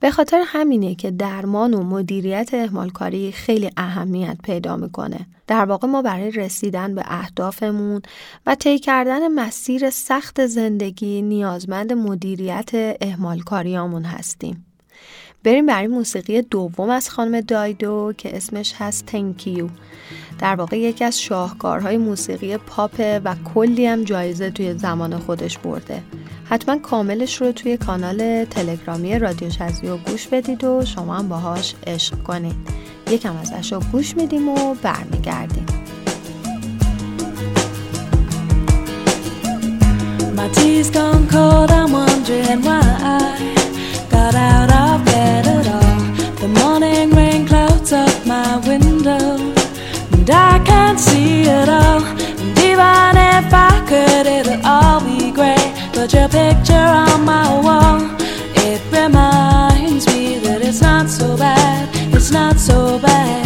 به 0.05 0.11
خاطر 0.11 0.45
همینه 0.47 0.95
که 0.95 1.11
درمان 1.11 1.75
و 1.75 1.83
مدیریت 1.83 2.55
اهمالکاری 2.55 3.33
خیلی 3.33 3.71
اهمیت 3.77 4.37
پیدا 4.45 4.77
می‌کنه. 4.77 5.27
در 5.47 5.65
واقع 5.65 5.89
ما 5.89 6.03
برای 6.03 6.31
رسیدن 6.31 6.95
به 6.95 7.03
اهدافمون 7.07 8.03
و 8.47 8.55
طی 8.55 8.79
کردن 8.79 9.29
مسیر 9.29 9.91
سخت 9.91 10.47
زندگی 10.47 11.23
نیازمند 11.23 11.93
مدیریت 11.93 12.71
اهمالکاریامون 13.01 14.05
هستیم. 14.05 14.67
بریم 15.45 15.67
برای 15.67 15.87
موسیقی 15.87 16.43
دوم 16.43 16.91
از 16.91 17.11
خانم 17.11 17.41
دایدو 17.41 18.13
که 18.19 18.37
اسمش 18.37 18.75
هست 18.79 19.07
تنکیو 19.07 19.69
در 20.39 20.55
واقع 20.55 20.79
یکی 20.79 21.05
از 21.05 21.21
شاهکارهای 21.21 21.97
موسیقی 21.97 22.57
پاپ 22.57 23.21
و 23.25 23.35
کلی 23.55 23.87
هم 23.87 24.05
جایزه 24.05 24.51
توی 24.51 24.75
زمان 24.75 25.19
خودش 25.19 25.59
برده. 25.59 26.03
حتما 26.45 26.79
کاملش 26.79 27.41
رو 27.41 27.53
توی 27.53 27.77
کانال 27.77 28.45
تلگرامی 28.45 29.19
رادیو 29.19 29.49
و 29.85 29.97
گوش 29.97 30.29
بدید 30.29 30.65
و 30.65 30.85
شما 30.85 31.17
هم 31.17 31.29
باهاش 31.29 31.75
عشق 31.87 32.23
کنید. 32.23 32.57
یکم 33.11 33.37
ازش 33.37 33.73
رو 33.73 33.81
گوش 33.93 34.17
میدیم 34.17 34.49
و 34.49 34.75
برمیگردیم. 34.75 35.67
My 40.37 40.49
tea's 40.57 40.91
gone 40.91 41.27
cold, 41.29 41.71
I'm 41.71 41.93
wondering 41.93 42.61
why. 42.67 43.74
Got 44.15 44.35
out 44.35 44.71
of 44.83 45.05
bed 45.05 45.45
at 45.57 45.67
all. 45.79 46.03
The 46.43 46.51
morning 46.61 47.11
rain 47.19 47.47
clouds 47.47 47.93
up 47.93 48.17
my 48.27 48.51
window, 48.71 49.25
and 50.15 50.29
I 50.31 50.53
can't 50.71 51.01
see 51.01 51.43
it 51.61 51.69
all. 51.69 52.03
And 52.43 52.53
even 52.71 53.11
if 53.33 53.47
I 53.71 53.73
could, 53.91 54.27
it'll 54.37 54.65
all 54.75 55.01
be 55.11 55.33
great. 55.39 55.71
But 55.95 56.09
your 56.17 56.29
picture 56.29 56.89
on 57.05 57.25
my 57.35 57.47
wall, 57.67 57.99
it 58.69 58.81
reminds 58.99 60.05
me 60.13 60.39
that 60.45 60.61
it's 60.69 60.81
not 60.81 61.07
so 61.09 61.37
bad. 61.37 61.83
It's 62.17 62.31
not 62.31 62.57
so 62.59 62.99
bad. 62.99 63.44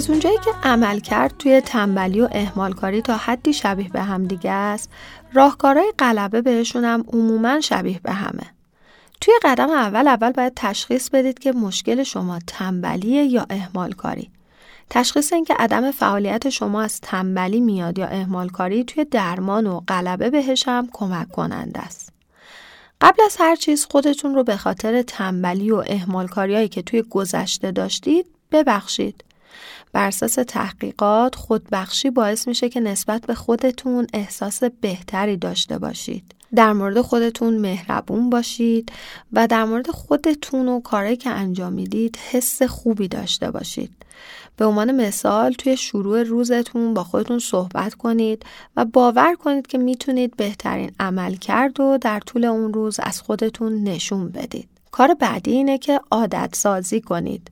از 0.00 0.10
اونجایی 0.10 0.38
که 0.44 0.50
عمل 0.62 1.00
کرد 1.00 1.34
توی 1.38 1.60
تنبلی 1.60 2.20
و 2.20 2.28
اهمالکاری 2.32 3.02
تا 3.02 3.16
حدی 3.16 3.52
شبیه 3.52 3.88
به 3.88 4.02
هم 4.02 4.24
دیگه 4.24 4.50
است 4.50 4.90
راهکارهای 5.32 5.92
غلبه 5.98 6.42
بهشون 6.42 6.84
هم 6.84 7.04
عموما 7.12 7.60
شبیه 7.60 8.00
به 8.02 8.12
همه. 8.12 8.46
توی 9.20 9.34
قدم 9.42 9.70
اول 9.70 10.08
اول 10.08 10.32
باید 10.32 10.52
تشخیص 10.56 11.10
بدید 11.10 11.38
که 11.38 11.52
مشکل 11.52 12.02
شما 12.02 12.38
تنبلیه 12.46 13.24
یا 13.24 13.46
اهمالکاری. 13.50 14.30
تشخیص 14.90 15.32
اینکه 15.32 15.54
عدم 15.54 15.90
فعالیت 15.90 16.48
شما 16.48 16.82
از 16.82 17.00
تنبلی 17.00 17.60
میاد 17.60 17.98
یا 17.98 18.06
اهمالکاری 18.06 18.84
توی 18.84 19.04
درمان 19.04 19.66
و 19.66 19.80
غلبه 19.88 20.30
بهش 20.30 20.68
هم 20.68 20.88
کمک 20.92 21.30
کننده 21.30 21.80
است. 21.80 22.12
قبل 23.00 23.22
از 23.24 23.36
هر 23.40 23.56
چیز 23.56 23.86
خودتون 23.90 24.34
رو 24.34 24.44
به 24.44 24.56
خاطر 24.56 25.02
تنبلی 25.02 25.70
و 25.70 25.84
اهمالکاریایی 25.86 26.68
که 26.68 26.82
توی 26.82 27.02
گذشته 27.02 27.70
داشتید 27.70 28.26
ببخشید. 28.52 29.24
بر 29.92 30.06
اساس 30.06 30.34
تحقیقات 30.34 31.34
خودبخشی 31.34 32.10
باعث 32.10 32.48
میشه 32.48 32.68
که 32.68 32.80
نسبت 32.80 33.26
به 33.26 33.34
خودتون 33.34 34.06
احساس 34.12 34.62
بهتری 34.64 35.36
داشته 35.36 35.78
باشید. 35.78 36.34
در 36.54 36.72
مورد 36.72 37.00
خودتون 37.00 37.58
مهربون 37.58 38.30
باشید 38.30 38.92
و 39.32 39.46
در 39.46 39.64
مورد 39.64 39.90
خودتون 39.90 40.68
و 40.68 40.80
کاری 40.80 41.16
که 41.16 41.30
انجام 41.30 41.72
می‌دید 41.72 42.18
حس 42.30 42.62
خوبی 42.62 43.08
داشته 43.08 43.50
باشید. 43.50 43.90
به 44.56 44.64
عنوان 44.66 45.06
مثال 45.06 45.52
توی 45.52 45.76
شروع 45.76 46.22
روزتون 46.22 46.94
با 46.94 47.04
خودتون 47.04 47.38
صحبت 47.38 47.94
کنید 47.94 48.44
و 48.76 48.84
باور 48.84 49.34
کنید 49.34 49.66
که 49.66 49.78
می‌تونید 49.78 50.36
بهترین 50.36 50.92
عمل 51.00 51.34
کرد 51.34 51.80
و 51.80 51.98
در 51.98 52.20
طول 52.20 52.44
اون 52.44 52.72
روز 52.72 53.00
از 53.02 53.20
خودتون 53.20 53.82
نشون 53.82 54.28
بدید. 54.28 54.68
کار 54.90 55.14
بعدی 55.14 55.52
اینه 55.52 55.78
که 55.78 56.00
عادت 56.10 56.54
سازی 56.54 57.00
کنید. 57.00 57.50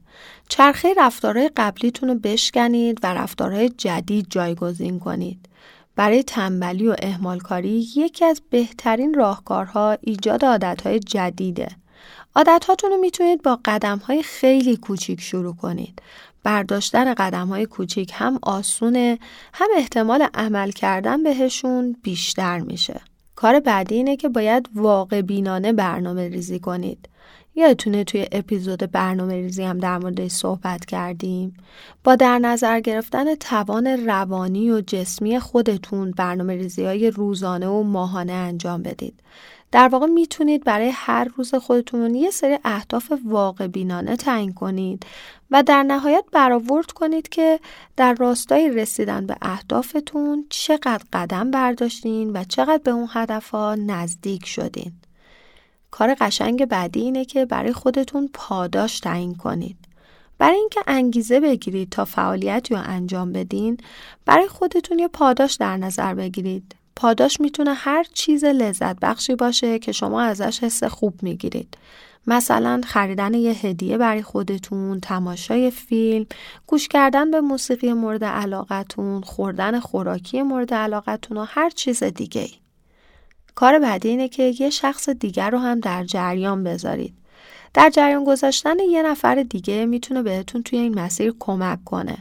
چرخه 0.48 0.94
رفتارهای 0.96 1.50
قبلیتون 1.56 2.08
رو 2.08 2.14
بشکنید 2.14 2.98
و 3.02 3.14
رفتارهای 3.14 3.68
جدید 3.68 4.26
جایگزین 4.30 4.98
کنید. 4.98 5.48
برای 5.96 6.22
تنبلی 6.22 6.88
و 6.88 6.96
اهمالکاری 7.02 7.86
یکی 7.96 8.24
از 8.24 8.42
بهترین 8.50 9.14
راهکارها 9.14 9.98
ایجاد 10.00 10.44
عادتهای 10.44 11.00
جدیده. 11.00 11.68
عادتهاتون 12.36 12.90
رو 12.90 12.96
می‌تونید 12.96 13.42
با 13.42 13.58
قدمهای 13.64 14.22
خیلی 14.22 14.76
کوچیک 14.76 15.20
شروع 15.20 15.56
کنید. 15.56 16.02
برداشتن 16.42 17.14
قدمهای 17.14 17.66
کوچیک 17.66 18.12
هم 18.14 18.38
آسونه 18.42 19.18
هم 19.52 19.68
احتمال 19.76 20.26
عمل 20.34 20.70
کردن 20.70 21.22
بهشون 21.22 21.96
بیشتر 22.02 22.58
میشه. 22.58 23.00
کار 23.34 23.60
بعدی 23.60 23.94
اینه 23.94 24.16
که 24.16 24.28
باید 24.28 24.68
واقع 24.74 25.20
بینانه 25.20 25.72
برنامه 25.72 26.28
ریزی 26.28 26.58
کنید. 26.58 27.08
یادتونه 27.58 28.04
توی 28.04 28.26
اپیزود 28.32 28.92
برنامه 28.92 29.34
ریزی 29.34 29.62
هم 29.62 29.78
در 29.78 29.98
موردش 29.98 30.30
صحبت 30.30 30.84
کردیم 30.84 31.56
با 32.04 32.16
در 32.16 32.38
نظر 32.38 32.80
گرفتن 32.80 33.34
توان 33.34 33.86
روانی 33.86 34.70
و 34.70 34.80
جسمی 34.80 35.38
خودتون 35.38 36.10
برنامه 36.10 36.54
ریزی 36.54 36.84
های 36.84 37.10
روزانه 37.10 37.68
و 37.68 37.82
ماهانه 37.82 38.32
انجام 38.32 38.82
بدید 38.82 39.22
در 39.72 39.88
واقع 39.88 40.06
می‌تونید 40.06 40.64
برای 40.64 40.90
هر 40.94 41.28
روز 41.36 41.54
خودتون 41.54 42.14
یه 42.14 42.30
سری 42.30 42.58
اهداف 42.64 43.12
واقع 43.24 43.66
بینانه 43.66 44.16
تعیین 44.16 44.52
کنید 44.52 45.06
و 45.50 45.62
در 45.62 45.82
نهایت 45.82 46.24
برآورد 46.32 46.92
کنید 46.92 47.28
که 47.28 47.60
در 47.96 48.14
راستای 48.14 48.70
رسیدن 48.70 49.26
به 49.26 49.36
اهدافتون 49.42 50.44
چقدر 50.50 51.04
قدم 51.12 51.50
برداشتین 51.50 52.30
و 52.32 52.44
چقدر 52.44 52.82
به 52.84 52.90
اون 52.90 53.08
هدفها 53.12 53.74
نزدیک 53.74 54.46
شدین. 54.46 54.92
کار 55.90 56.16
قشنگ 56.20 56.64
بعدی 56.64 57.00
اینه 57.00 57.24
که 57.24 57.44
برای 57.44 57.72
خودتون 57.72 58.30
پاداش 58.32 59.00
تعیین 59.00 59.34
کنید. 59.34 59.76
برای 60.38 60.56
اینکه 60.56 60.80
انگیزه 60.86 61.40
بگیرید 61.40 61.90
تا 61.90 62.04
فعالیتی 62.04 62.74
رو 62.74 62.80
انجام 62.84 63.32
بدین، 63.32 63.76
برای 64.24 64.48
خودتون 64.48 64.98
یه 64.98 65.08
پاداش 65.08 65.54
در 65.54 65.76
نظر 65.76 66.14
بگیرید. 66.14 66.74
پاداش 66.96 67.40
می‌تونه 67.40 67.74
هر 67.74 68.04
چیز 68.14 68.44
لذت 68.44 69.00
بخشی 69.00 69.34
باشه 69.34 69.78
که 69.78 69.92
شما 69.92 70.22
ازش 70.22 70.62
حس 70.62 70.84
خوب 70.84 71.22
می‌گیرید. 71.22 71.78
مثلا 72.26 72.80
خریدن 72.84 73.34
یه 73.34 73.52
هدیه 73.52 73.98
برای 73.98 74.22
خودتون، 74.22 75.00
تماشای 75.00 75.70
فیلم، 75.70 76.26
گوش 76.66 76.88
کردن 76.88 77.30
به 77.30 77.40
موسیقی 77.40 77.92
مورد 77.92 78.24
علاقتون، 78.24 79.20
خوردن 79.20 79.80
خوراکی 79.80 80.42
مورد 80.42 80.74
علاقتون 80.74 81.36
و 81.36 81.44
هر 81.48 81.70
چیز 81.70 82.02
دیگه 82.02 82.40
ای. 82.40 82.52
کار 83.58 83.78
بعدی 83.78 84.08
اینه 84.08 84.28
که 84.28 84.54
یه 84.60 84.70
شخص 84.70 85.08
دیگر 85.08 85.50
رو 85.50 85.58
هم 85.58 85.80
در 85.80 86.04
جریان 86.04 86.64
بذارید. 86.64 87.14
در 87.74 87.90
جریان 87.90 88.24
گذاشتن 88.24 88.78
یه 88.90 89.02
نفر 89.02 89.34
دیگه 89.34 89.86
می‌تونه 89.86 90.22
بهتون 90.22 90.62
توی 90.62 90.78
این 90.78 90.98
مسیر 90.98 91.34
کمک 91.38 91.84
کنه. 91.84 92.18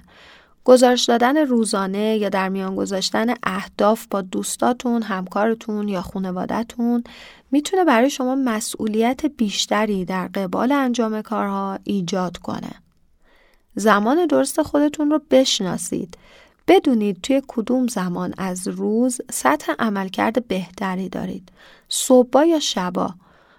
گزارش 0.64 1.06
دادن 1.06 1.38
روزانه 1.38 2.18
یا 2.18 2.30
در 2.30 2.50
میان 2.50 2.76
گذاشتن 2.76 3.34
اهداف 3.44 4.08
با 4.12 4.22
دوستاتون، 4.22 5.02
همکارتون 5.02 5.88
یا 5.90 6.02
خانوادهتون 6.02 7.04
می‌تونه 7.52 7.84
برای 7.84 8.10
شما 8.10 8.36
مسئولیت 8.36 9.26
بیشتری 9.26 10.06
در 10.06 10.28
قبال 10.28 10.72
انجام 10.72 11.22
کارها 11.22 11.80
ایجاد 11.84 12.38
کنه. 12.38 12.72
زمان 13.76 14.26
درست 14.26 14.62
خودتون 14.62 15.12
رو 15.12 15.22
بشناسید. 15.32 16.18
بدونید 16.68 17.22
توی 17.22 17.42
کدوم 17.48 17.88
زمان 17.88 18.34
از 18.38 18.68
روز 18.68 19.22
سطح 19.32 19.74
عملکرد 19.80 20.48
بهتری 20.48 21.10
دارید. 21.10 21.50
صبح 21.90 22.46
یا 22.46 22.60
شبا 22.60 23.14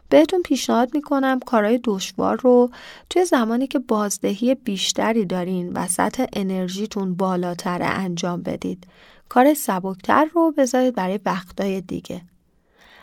بهتون 0.09 0.43
پیشنهاد 0.43 0.95
می‌کنم 0.95 1.41
کارهای 1.41 1.81
دشوار 1.85 2.37
رو 2.41 2.71
توی 3.11 3.25
زمانی 3.25 3.67
که 3.67 3.79
بازدهی 3.79 4.55
بیشتری 4.55 5.25
دارین 5.25 5.73
و 5.73 5.87
سطح 5.87 6.27
انرژیتون 6.33 7.15
بالاتر 7.15 7.79
انجام 7.83 8.43
بدید. 8.43 8.87
کار 9.29 9.55
سبکتر 9.55 10.25
رو 10.25 10.53
بذارید 10.59 10.95
برای 10.95 11.21
وقتای 11.25 11.81
دیگه. 11.81 12.23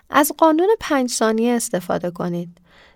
از 0.10 0.32
قانون 0.38 0.70
پنج 0.80 1.10
ثانیه 1.10 1.54
استفاده 1.54 2.12
کنید. 2.12 2.50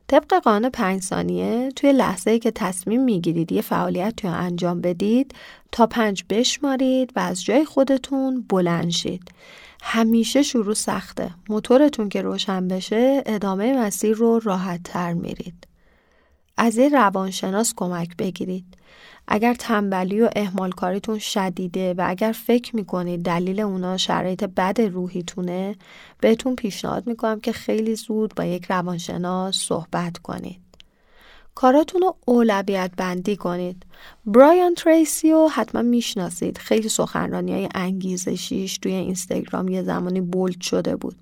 طبق 0.09 0.33
قانون 0.33 0.69
پنج 0.69 1.01
ثانیه 1.01 1.71
توی 1.75 1.91
لحظه 1.91 2.31
ای 2.31 2.39
که 2.39 2.51
تصمیم 2.51 3.03
می‌گیرید 3.03 3.51
یه 3.51 3.61
فعالیت 3.61 4.25
رو 4.25 4.31
انجام 4.31 4.81
بدید 4.81 5.35
تا 5.71 5.87
پنج 5.87 6.23
بشمارید 6.29 7.11
و 7.15 7.19
از 7.19 7.43
جای 7.43 7.65
خودتون 7.65 8.45
بلند 8.49 8.89
شید. 8.89 9.31
همیشه 9.81 10.41
شروع 10.41 10.73
سخته. 10.73 11.31
موتورتون 11.49 12.09
که 12.09 12.21
روشن 12.21 12.67
بشه 12.67 13.23
ادامه 13.25 13.77
مسیر 13.77 14.15
رو 14.15 14.39
راحت 14.39 14.83
تر 14.83 15.13
میرید. 15.13 15.67
از 16.57 16.77
یه 16.77 16.89
روانشناس 16.89 17.73
کمک 17.75 18.17
بگیرید. 18.17 18.65
اگر 19.31 19.53
تنبلی 19.53 20.21
و 20.21 20.29
اهمال 20.35 20.71
کاریتون 20.71 21.19
شدیده 21.19 21.93
و 21.93 22.03
اگر 22.07 22.31
فکر 22.31 22.75
می‌کنید 22.75 23.23
دلیل 23.23 23.59
اونا 23.59 23.97
شرایط 23.97 24.43
بد 24.43 24.81
روحیتونه 24.81 25.75
بهتون 26.19 26.55
پیشنهاد 26.55 27.07
می‌کنم 27.07 27.39
که 27.39 27.51
خیلی 27.51 27.95
زود 27.95 28.35
با 28.35 28.45
یک 28.45 28.65
روانشناس 28.69 29.57
صحبت 29.57 30.17
کنید. 30.17 30.59
کاراتون 31.55 32.01
رو 32.01 32.15
اولویت 32.25 32.91
بندی 32.97 33.35
کنید. 33.35 33.85
برایان 34.25 34.75
تریسی 34.75 35.31
رو 35.31 35.47
حتما 35.47 35.81
می‌شناسید. 35.81 36.57
خیلی 36.57 36.89
سخنرانی 36.89 37.53
های 37.53 37.69
انگیزشیش 37.75 38.77
توی 38.77 38.93
اینستاگرام 38.93 39.67
یه 39.67 39.83
زمانی 39.83 40.21
بولد 40.21 40.61
شده 40.61 40.95
بود. 40.95 41.15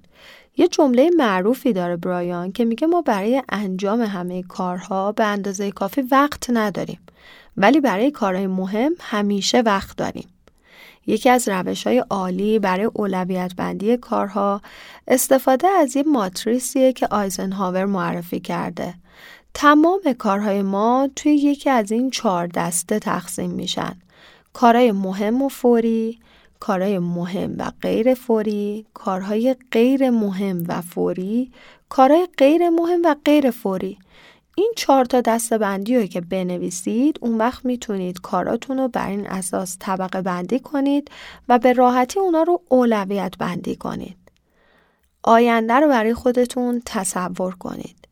یه 0.57 0.67
جمله 0.67 1.09
معروفی 1.17 1.73
داره 1.73 1.97
برایان 1.97 2.51
که 2.51 2.65
میگه 2.65 2.87
ما 2.87 3.01
برای 3.01 3.43
انجام 3.49 4.01
همه 4.01 4.43
کارها 4.43 5.11
به 5.11 5.25
اندازه 5.25 5.71
کافی 5.71 6.01
وقت 6.01 6.49
نداریم. 6.49 6.99
ولی 7.57 7.79
برای 7.79 8.11
کارهای 8.11 8.47
مهم 8.47 8.91
همیشه 8.99 9.61
وقت 9.61 9.97
داریم. 9.97 10.27
یکی 11.07 11.29
از 11.29 11.47
روش 11.47 11.87
های 11.87 11.97
عالی 12.09 12.59
برای 12.59 12.89
اولویت 12.93 13.51
بندی 13.57 13.97
کارها 13.97 14.61
استفاده 15.07 15.67
از 15.67 15.95
یه 15.95 16.03
ماتریسیه 16.03 16.93
که 16.93 17.07
آیزنهاور 17.11 17.85
معرفی 17.85 18.39
کرده. 18.39 18.93
تمام 19.53 20.01
کارهای 20.17 20.61
ما 20.61 21.09
توی 21.15 21.35
یکی 21.35 21.69
از 21.69 21.91
این 21.91 22.09
چهار 22.09 22.47
دسته 22.47 22.99
تقسیم 22.99 23.51
میشن. 23.51 23.95
کارهای 24.53 24.91
مهم 24.91 25.41
و 25.41 25.49
فوری، 25.49 26.19
کارهای 26.59 26.99
مهم 26.99 27.55
و 27.57 27.71
غیر 27.81 28.13
فوری، 28.13 28.85
کارهای 28.93 29.55
غیر 29.71 30.09
مهم 30.09 30.63
و 30.67 30.81
فوری، 30.81 31.51
کارهای 31.89 32.27
غیر 32.37 32.69
مهم 32.69 33.01
و 33.03 33.15
غیر 33.25 33.51
فوری. 33.51 33.97
این 34.59 34.73
چهار 34.75 35.05
تا 35.05 35.21
دسته 35.21 35.57
بندی 35.57 35.97
رو 35.97 36.05
که 36.05 36.21
بنویسید 36.21 37.19
اون 37.21 37.37
وقت 37.37 37.65
می‌تونید 37.65 38.21
کاراتون 38.21 38.77
رو 38.77 38.87
بر 38.87 39.09
این 39.09 39.27
اساس 39.27 39.77
طبقه 39.79 40.21
بندی 40.21 40.59
کنید 40.59 41.11
و 41.49 41.59
به 41.59 41.73
راحتی 41.73 42.19
اونا 42.19 42.43
رو 42.43 42.61
اولویت 42.69 43.37
بندی 43.37 43.75
کنید. 43.75 44.17
آینده 45.23 45.73
رو 45.73 45.87
برای 45.87 46.13
خودتون 46.13 46.81
تصور 46.85 47.55
کنید. 47.55 48.07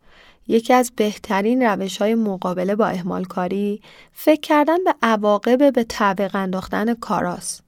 یکی 0.47 0.73
از 0.73 0.91
بهترین 0.95 1.63
روش 1.63 1.97
های 1.97 2.15
مقابله 2.15 2.75
با 2.75 2.85
احمال 2.85 3.23
کاری 3.23 3.81
فکر 4.11 4.41
کردن 4.41 4.83
به 4.83 4.95
عواقب 5.01 5.73
به 5.73 5.83
تعویق 5.83 6.35
انداختن 6.35 6.93
کاراست. 6.93 7.64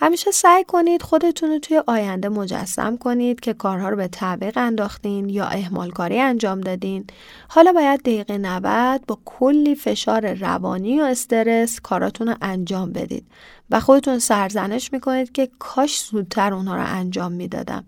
همیشه 0.00 0.30
سعی 0.30 0.64
کنید 0.64 1.02
خودتون 1.02 1.50
رو 1.50 1.58
توی 1.58 1.82
آینده 1.86 2.28
مجسم 2.28 2.96
کنید 2.96 3.40
که 3.40 3.52
کارها 3.52 3.88
رو 3.88 3.96
به 3.96 4.08
تعویق 4.08 4.58
انداختین 4.58 5.28
یا 5.28 5.44
اهمال 5.44 5.90
کاری 5.90 6.20
انجام 6.20 6.60
دادین. 6.60 7.04
حالا 7.48 7.72
باید 7.72 8.00
دقیقه 8.00 8.38
90 8.38 9.06
با 9.06 9.18
کلی 9.24 9.74
فشار 9.74 10.34
روانی 10.34 11.00
و 11.00 11.04
استرس 11.04 11.80
کاراتون 11.80 12.28
رو 12.28 12.34
انجام 12.42 12.92
بدید 12.92 13.26
و 13.70 13.80
خودتون 13.80 14.18
سرزنش 14.18 14.92
می‌کنید 14.92 15.32
که 15.32 15.50
کاش 15.58 16.00
زودتر 16.00 16.54
اونها 16.54 16.76
رو 16.76 16.84
انجام 16.86 17.32
می‌دادم 17.32 17.84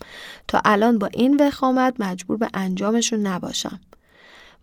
تا 0.49 0.61
الان 0.65 0.99
با 0.99 1.07
این 1.07 1.37
وخامت 1.41 1.95
مجبور 1.99 2.37
به 2.37 2.49
انجامشون 2.55 3.27
نباشم. 3.27 3.81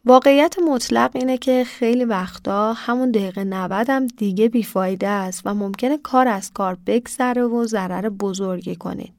واقعیت 0.07 0.55
مطلق 0.59 1.11
اینه 1.13 1.37
که 1.37 1.63
خیلی 1.63 2.05
وقتا 2.05 2.73
همون 2.73 3.11
دقیقه 3.11 3.43
90 3.43 3.89
هم 3.89 4.07
دیگه 4.07 4.49
بیفایده 4.49 5.07
است 5.07 5.41
و 5.45 5.53
ممکنه 5.53 5.97
کار 5.97 6.27
از 6.27 6.51
کار 6.53 6.77
بگذره 6.85 7.43
و 7.43 7.65
ضرر 7.65 8.09
بزرگی 8.09 8.75
کنید. 8.75 9.13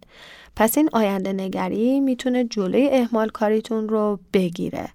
پس 0.56 0.78
این 0.78 0.88
آینده 0.92 1.32
نگری 1.32 2.00
می‌تونه 2.00 2.44
جلوی 2.44 2.88
اهمال 2.92 3.28
کاریتون 3.28 3.88
رو 3.88 4.20
بگیره. 4.32 4.88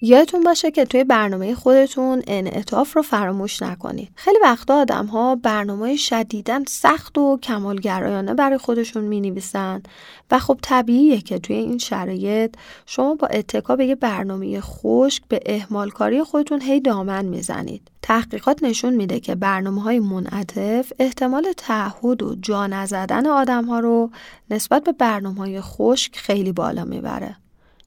یادتون 0.00 0.42
باشه 0.42 0.70
که 0.70 0.84
توی 0.84 1.04
برنامه 1.04 1.54
خودتون 1.54 2.22
انعطاف 2.26 2.96
رو 2.96 3.02
فراموش 3.02 3.62
نکنید. 3.62 4.08
خیلی 4.14 4.38
وقتا 4.42 4.80
آدم 4.80 5.06
ها 5.06 5.36
برنامه 5.36 5.96
شدیدن 5.96 6.64
سخت 6.64 7.18
و 7.18 7.38
کمالگرایانه 7.42 8.34
برای 8.34 8.58
خودشون 8.58 9.04
می 9.04 9.20
نویسن 9.20 9.82
و 10.30 10.38
خب 10.38 10.58
طبیعیه 10.62 11.20
که 11.20 11.38
توی 11.38 11.56
این 11.56 11.78
شرایط 11.78 12.54
شما 12.86 13.14
با 13.14 13.26
اتکا 13.26 13.76
به 13.76 13.86
یه 13.86 13.94
برنامه 13.94 14.60
خشک 14.60 15.22
به 15.28 15.40
احمال 15.46 15.90
کاری 15.90 16.22
خودتون 16.22 16.60
هی 16.60 16.80
دامن 16.80 17.24
می‌زنید. 17.24 17.90
تحقیقات 18.02 18.62
نشون 18.62 18.94
میده 18.94 19.20
که 19.20 19.34
برنامه 19.34 19.82
های 19.82 20.00
منعطف 20.00 20.92
احتمال 20.98 21.52
تعهد 21.56 22.22
و 22.22 22.34
جا 22.34 22.66
نزدن 22.66 23.26
آدم 23.26 23.64
ها 23.64 23.80
رو 23.80 24.10
نسبت 24.50 24.84
به 24.84 24.92
برنامه 24.92 25.38
های 25.38 25.60
خشک 25.60 26.16
خیلی 26.16 26.52
بالا 26.52 26.84
می‌بره. 26.84 27.36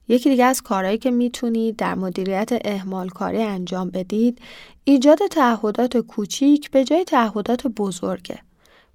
یکی 0.08 0.30
دیگه 0.30 0.44
از 0.44 0.62
کارهایی 0.62 0.98
که 0.98 1.10
می‌تونید 1.10 1.76
در 1.76 1.94
مدیریت 1.94 2.50
اهمال 2.64 3.08
کاری 3.08 3.42
انجام 3.42 3.90
بدید 3.90 4.38
ایجاد 4.84 5.18
تعهدات 5.30 5.96
کوچیک 5.96 6.70
به 6.70 6.84
جای 6.84 7.04
تعهدات 7.04 7.66
بزرگه. 7.66 8.38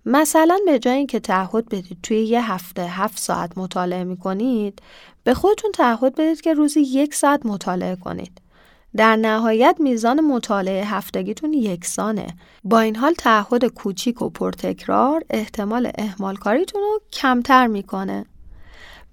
مثلا 0.06 0.60
به 0.66 0.80
جای 0.80 0.98
اینکه 0.98 1.20
تعهد 1.20 1.70
بدید 1.70 1.98
توی 2.04 2.24
یه 2.24 2.52
هفته 2.52 2.82
هفت 2.82 3.20
ساعت 3.20 3.58
مطالعه 3.58 4.04
می‌کنید 4.04 4.82
به 5.24 5.34
خودتون 5.34 5.72
تعهد 5.72 6.16
بدید 6.16 6.42
که 6.42 6.54
روزی 6.54 6.82
یک 6.82 7.14
ساعت 7.14 7.46
مطالعه 7.46 7.96
کنید. 7.96 8.42
در 8.96 9.16
نهایت 9.16 9.76
میزان 9.80 10.22
مطالعه 10.22 10.86
هفتگیتون 10.86 11.54
یکسانه. 11.54 12.28
با 12.64 12.80
این 12.80 12.96
حال 12.96 13.14
تعهد 13.14 13.66
کوچیک 13.66 14.22
و 14.22 14.30
پرتکرار 14.30 15.24
احتمال 15.30 15.92
اهمال 15.98 16.36
کاریتون 16.36 16.82
رو 16.82 17.02
کمتر 17.14 17.68
می‌کنه. 17.68 18.26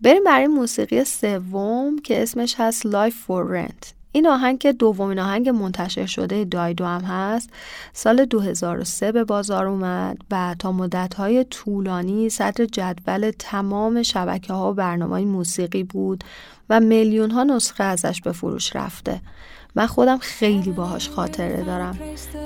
بریم 0.02 0.24
برای 0.24 0.46
موسیقی 0.46 1.04
سوم 1.04 1.98
که 1.98 2.22
اسمش 2.22 2.54
هست 2.58 2.86
Life 2.86 3.14
for 3.26 3.52
Rent. 3.54 3.92
این 4.12 4.26
آهنگ 4.26 4.58
که 4.58 4.72
دومین 4.72 5.18
آهنگ 5.18 5.48
منتشر 5.48 6.06
شده 6.06 6.44
دایدو 6.44 6.84
هم 6.84 7.00
هست. 7.00 7.50
سال 7.92 8.24
2003 8.24 9.12
به 9.12 9.24
بازار 9.24 9.66
اومد 9.66 10.18
و 10.30 10.56
تا 10.58 10.72
مدتهای 10.72 11.44
طولانی 11.44 12.28
صدر 12.28 12.64
جدول 12.64 13.30
تمام 13.38 14.02
شبکه 14.02 14.52
ها 14.52 14.70
و 14.70 14.74
برنامه 14.74 15.24
موسیقی 15.24 15.84
بود 15.84 16.24
و 16.70 16.80
میلیون 16.80 17.30
ها 17.30 17.44
نسخه 17.44 17.84
ازش 17.84 18.20
به 18.20 18.32
فروش 18.32 18.76
رفته. 18.76 19.20
من 19.74 19.86
خودم 19.86 20.18
خیلی 20.18 20.70
باهاش 20.70 21.08
خاطره 21.08 21.62
دارم. 21.62 21.98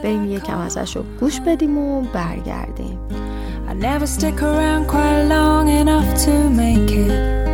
بریم 0.03 0.33
یکم 0.33 0.59
ازش 0.59 0.97
رو 0.97 1.03
گوش 1.21 1.41
بدیم 1.41 1.79
و 1.79 2.01
برگردیم. 2.01 2.99
I 3.67 3.75
never 3.75 4.07
stick 4.07 4.43
around 4.43 4.87
quite 4.87 5.25
long 5.25 5.69
enough 5.69 6.23
to 6.25 6.51
make 6.51 6.91
it 6.91 7.45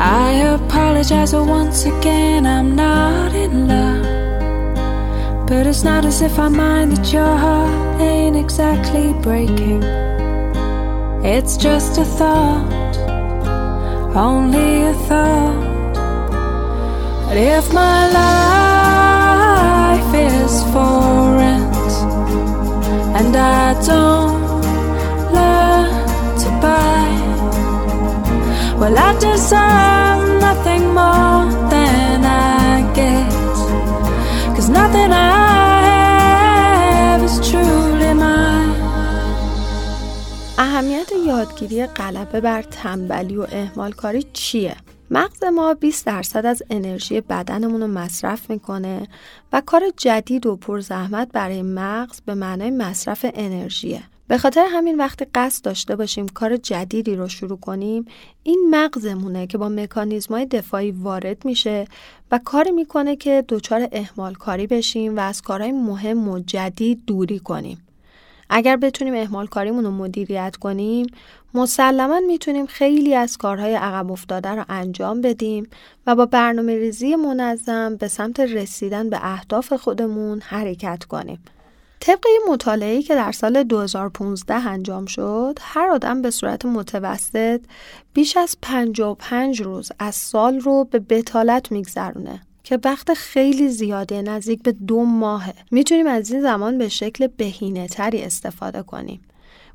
I 0.00 0.32
apologize 0.56 1.34
once 1.34 1.84
again, 1.84 2.46
I'm 2.46 2.74
not 2.74 3.34
in 3.34 3.68
love. 3.68 5.46
But 5.46 5.66
it's 5.66 5.84
not 5.84 6.06
as 6.06 6.22
if 6.22 6.38
I 6.38 6.48
mind 6.48 6.92
that 6.96 7.12
your 7.12 7.36
heart 7.36 8.00
ain't 8.00 8.34
exactly 8.34 9.12
breaking. 9.12 9.82
It's 11.22 11.58
just 11.58 11.98
a 11.98 12.04
thought, 12.06 12.96
only 14.16 14.84
a 14.84 14.94
thought. 15.06 15.94
But 17.26 17.36
if 17.36 17.70
my 17.74 18.08
life 20.00 20.14
is 20.14 20.62
for 20.72 21.36
rent 21.36 21.76
and 23.18 23.36
I 23.36 23.74
don't 23.86 24.39
buy, 26.62 27.08
well, 28.80 28.98
I 28.98 29.10
deserve. 29.20 29.90
اهمیت 40.80 41.12
یادگیری 41.26 41.86
غلبه 41.86 42.40
بر 42.40 42.62
تنبلی 42.62 43.36
و 43.36 43.46
اهمال 43.52 43.92
کاری 43.92 44.22
چیه؟ 44.32 44.76
مغز 45.10 45.44
ما 45.44 45.74
20 45.74 46.06
درصد 46.06 46.46
از 46.46 46.62
انرژی 46.70 47.20
بدنمون 47.20 47.80
رو 47.80 47.86
مصرف 47.86 48.50
می‌کنه 48.50 49.08
و 49.52 49.62
کار 49.66 49.82
جدید 49.96 50.46
و 50.46 50.56
پرزحمت 50.56 51.28
برای 51.32 51.62
مغز 51.62 52.20
به 52.20 52.34
معنای 52.34 52.70
مصرف 52.70 53.26
انرژیه. 53.34 54.02
به 54.30 54.38
خاطر 54.38 54.66
همین 54.70 54.96
وقتی 54.96 55.26
قصد 55.34 55.64
داشته 55.64 55.96
باشیم 55.96 56.28
کار 56.28 56.56
جدیدی 56.56 57.16
رو 57.16 57.28
شروع 57.28 57.58
کنیم 57.58 58.04
این 58.42 58.66
مغزمونه 58.70 59.46
که 59.46 59.58
با 59.58 59.68
مکانیزمای 59.68 60.46
دفاعی 60.46 60.90
وارد 60.90 61.44
میشه 61.44 61.86
و 62.30 62.40
کاری 62.44 62.70
می‌کنه 62.70 63.16
که 63.16 63.44
دچار 63.48 63.88
اهمال 63.92 64.34
کاری 64.34 64.66
بشیم 64.66 65.16
و 65.16 65.20
از 65.20 65.42
کارهای 65.42 65.72
مهم 65.72 66.28
و 66.28 66.38
جدید 66.38 67.02
دوری 67.06 67.38
کنیم 67.38 67.86
اگر 68.50 68.76
بتونیم 68.76 69.14
اهمال 69.14 69.46
کاریمون 69.46 69.84
رو 69.84 69.90
مدیریت 69.90 70.56
کنیم 70.56 71.06
مسلما 71.54 72.20
می‌تونیم 72.26 72.66
خیلی 72.66 73.14
از 73.14 73.36
کارهای 73.36 73.74
عقب 73.74 74.12
افتاده 74.12 74.48
رو 74.48 74.64
انجام 74.68 75.20
بدیم 75.20 75.66
و 76.06 76.14
با 76.14 76.26
برنامه 76.26 76.76
ریزی 76.76 77.16
منظم 77.16 77.96
به 77.96 78.08
سمت 78.08 78.40
رسیدن 78.40 79.10
به 79.10 79.18
اهداف 79.22 79.72
خودمون 79.72 80.40
حرکت 80.40 81.04
کنیم. 81.04 81.38
طبق 82.00 82.24
مطالعه‌ای 82.48 83.02
که 83.02 83.14
در 83.14 83.32
سال 83.32 83.62
2015 83.62 84.54
انجام 84.68 85.06
شد، 85.06 85.58
هر 85.60 85.88
آدم 85.88 86.22
به 86.22 86.30
صورت 86.30 86.64
متوسط 86.64 87.60
بیش 88.14 88.36
از 88.36 88.56
55 88.62 89.62
روز 89.62 89.92
از 89.98 90.14
سال 90.14 90.60
رو 90.60 90.84
به 90.84 90.98
بتالت 90.98 91.72
میگذرونه 91.72 92.40
که 92.64 92.78
وقت 92.84 93.14
خیلی 93.14 93.68
زیاده 93.68 94.22
نزدیک 94.22 94.62
به 94.62 94.72
دو 94.72 95.04
ماهه 95.04 95.54
می‌تونیم 95.70 96.06
از 96.06 96.30
این 96.30 96.42
زمان 96.42 96.78
به 96.78 96.88
شکل 96.88 97.26
بهینه 97.26 97.88
تری 97.88 98.22
استفاده 98.22 98.82
کنیم 98.82 99.20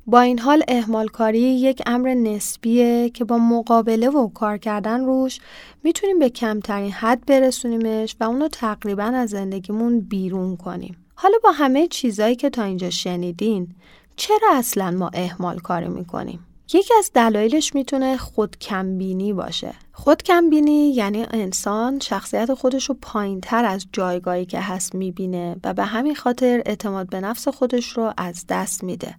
با 0.06 0.20
این 0.20 0.38
حال 0.38 0.62
اهمال 0.68 1.08
کاری 1.08 1.40
یک 1.40 1.82
امر 1.86 2.14
نسبیه 2.14 3.10
که 3.10 3.24
با 3.24 3.38
مقابله 3.38 4.08
و 4.08 4.28
کار 4.28 4.58
کردن 4.58 5.04
روش 5.04 5.40
می‌تونیم 5.82 6.18
به 6.18 6.30
کمترین 6.30 6.92
حد 6.92 7.26
برسونیمش 7.26 8.16
و 8.20 8.24
اونو 8.24 8.48
تقریبا 8.48 9.04
از 9.04 9.30
زندگیمون 9.30 10.00
بیرون 10.00 10.56
کنیم. 10.56 11.05
حالا 11.18 11.38
با 11.44 11.50
همه 11.50 11.88
چیزایی 11.88 12.36
که 12.36 12.50
تا 12.50 12.62
اینجا 12.62 12.90
شنیدین 12.90 13.74
چرا 14.16 14.48
اصلا 14.52 14.90
ما 14.90 15.10
اهمال 15.14 15.58
کاری 15.58 15.88
می‌کنیم؟ 15.88 16.46
یکی 16.72 16.94
از 16.98 17.10
دلایلش 17.14 17.74
می‌تونه 17.74 18.16
خودکمبینی 18.16 19.32
باشه. 19.32 19.74
خودکمبینی 19.92 20.90
یعنی 20.90 21.26
انسان 21.30 22.00
شخصیت 22.00 22.54
خودش 22.54 22.88
رو 22.88 22.96
پایین 23.02 23.40
تر 23.40 23.64
از 23.64 23.86
جایگاهی 23.92 24.46
که 24.46 24.60
هست 24.60 24.94
می‌بینه 24.94 25.56
و 25.64 25.74
به 25.74 25.84
همین 25.84 26.14
خاطر 26.14 26.62
اعتماد 26.66 27.08
به 27.08 27.20
نفس 27.20 27.48
خودش 27.48 27.88
رو 27.88 28.12
از 28.16 28.44
دست 28.48 28.84
میده. 28.84 29.14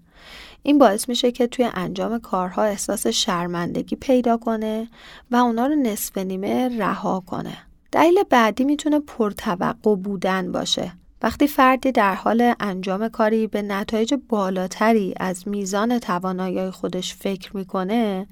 این 0.64 0.78
باعث 0.78 1.10
میشه 1.10 1.32
که 1.32 1.48
توی 1.48 1.70
انجام 1.74 2.20
کارها 2.20 2.64
احساس 2.64 3.08
شرمندگی 3.08 3.96
پیدا 3.96 4.38
کنه 4.38 4.88
و 5.32 5.36
اونا 5.36 5.68
رو 5.68 5.76
نصف 5.76 6.18
نیمه 6.18 6.78
رها 6.78 7.24
کنه. 7.28 7.58
دلیل 7.92 8.24
بعدی 8.30 8.64
می‌تونه 8.64 9.00
پرتوقع 9.00 9.96
بودن 9.96 10.52
باشه. 10.52 10.94
وقتی 11.22 11.48
فردی 11.48 11.92
در 11.92 12.16
حال 12.16 12.54
انجام 12.60 13.10
کاری 13.10 13.48
به 13.48 13.62
نتایج 13.62 14.14
بالاتری 14.30 15.14
از 15.20 15.48
میزان 15.48 16.00
توانایی 16.00 16.72
خودش 16.72 17.16
فکر 17.16 17.58
می‌کنه، 17.58 18.28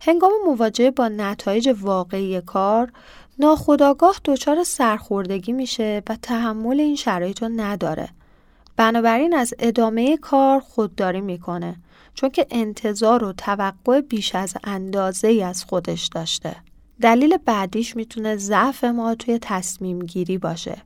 هنگام 0.00 0.30
مواجهه 0.46 0.90
با 0.90 1.08
نتایج 1.08 1.74
واقعی 1.80 2.40
کار، 2.40 2.92
ناخداگاه 3.38 4.20
دچار 4.24 4.64
سرخوردگی 4.64 5.52
میشه 5.52 6.02
و 6.08 6.16
تحمل 6.22 6.80
این 6.80 6.96
شرایط 6.96 7.42
رو 7.42 7.48
نداره. 7.56 8.08
بنابراین 8.76 9.34
از 9.34 9.54
ادامه 9.58 10.16
کار 10.16 10.60
خودداری 10.60 11.20
می‌کنه 11.20 11.76
چون 12.14 12.30
که 12.30 12.46
انتظار 12.50 13.24
و 13.24 13.32
توقع 13.32 14.00
بیش 14.00 14.34
از 14.34 14.54
اندازه 14.64 15.28
ای 15.28 15.42
از 15.42 15.64
خودش 15.64 16.06
داشته. 16.06 16.56
دلیل 17.00 17.36
بعدیش 17.36 17.96
می‌تونه 17.96 18.36
ضعف 18.36 18.84
ما 18.84 19.14
توی 19.14 19.38
تصمیم 19.42 19.98
گیری 19.98 20.38
باشه. 20.38 20.82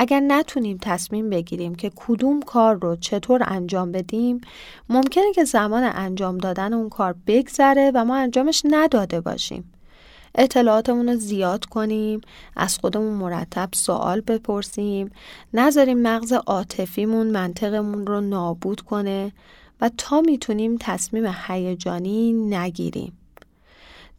اگر 0.00 0.20
نتونیم 0.20 0.78
تصمیم 0.82 1.30
بگیریم 1.30 1.74
که 1.74 1.90
کدوم 1.96 2.42
کار 2.42 2.78
رو 2.82 2.96
چطور 2.96 3.42
انجام 3.46 3.92
بدیم 3.92 4.40
ممکنه 4.88 5.32
که 5.34 5.44
زمان 5.44 5.82
انجام 5.84 6.38
دادن 6.38 6.72
اون 6.72 6.88
کار 6.88 7.14
بگذره 7.26 7.92
و 7.94 8.04
ما 8.04 8.16
انجامش 8.16 8.62
نداده 8.64 9.20
باشیم. 9.20 9.72
اطلاعاتمون 10.34 11.08
رو 11.08 11.16
زیاد 11.16 11.64
کنیم 11.64 12.20
از 12.56 12.78
خودمون 12.78 13.12
مرتب 13.12 13.68
سوال 13.72 14.20
بپرسیم 14.20 15.10
نذاریم 15.54 16.02
مغز 16.02 16.32
عاطفیمون 16.32 17.26
منطقمون 17.26 18.06
رو 18.06 18.20
نابود 18.20 18.80
کنه 18.80 19.32
و 19.80 19.90
تا 19.98 20.20
می‌تونیم 20.20 20.76
تصمیم 20.80 21.34
هیجانی 21.46 22.32
نگیریم 22.32 23.12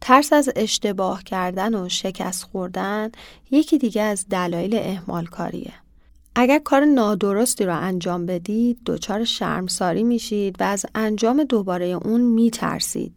ترس 0.00 0.32
از 0.32 0.48
اشتباه 0.56 1.24
کردن 1.24 1.74
و 1.74 1.88
شکست 1.88 2.42
خوردن 2.42 3.10
یکی 3.50 3.78
دیگه 3.78 4.02
از 4.02 4.28
دلایل 4.28 4.74
اهمال 4.74 5.26
کاریه. 5.26 5.72
اگر 6.34 6.58
کار 6.58 6.84
نادرستی 6.84 7.64
رو 7.64 7.78
انجام 7.78 8.26
بدید 8.26 8.78
دچار 8.86 9.24
شرمساری 9.24 10.02
میشید 10.02 10.56
و 10.60 10.64
از 10.64 10.86
انجام 10.94 11.44
دوباره 11.44 11.86
اون 11.86 12.20
میترسید. 12.20 13.12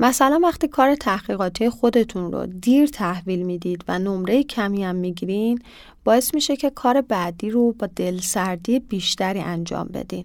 مثلا 0.00 0.40
وقتی 0.42 0.68
کار 0.68 0.94
تحقیقاتی 0.94 1.70
خودتون 1.70 2.32
رو 2.32 2.46
دیر 2.46 2.86
تحویل 2.86 3.42
می‌دید 3.42 3.84
و 3.88 3.98
نمره 3.98 4.42
کمی 4.42 4.84
هم 4.84 4.96
می‌گیرین 4.96 5.62
باعث 6.04 6.34
میشه 6.34 6.56
که 6.56 6.70
کار 6.70 7.00
بعدی 7.00 7.50
رو 7.50 7.72
با 7.72 7.86
دلسردی 7.96 8.78
بیشتری 8.78 9.40
انجام 9.40 9.88
بدین. 9.88 10.24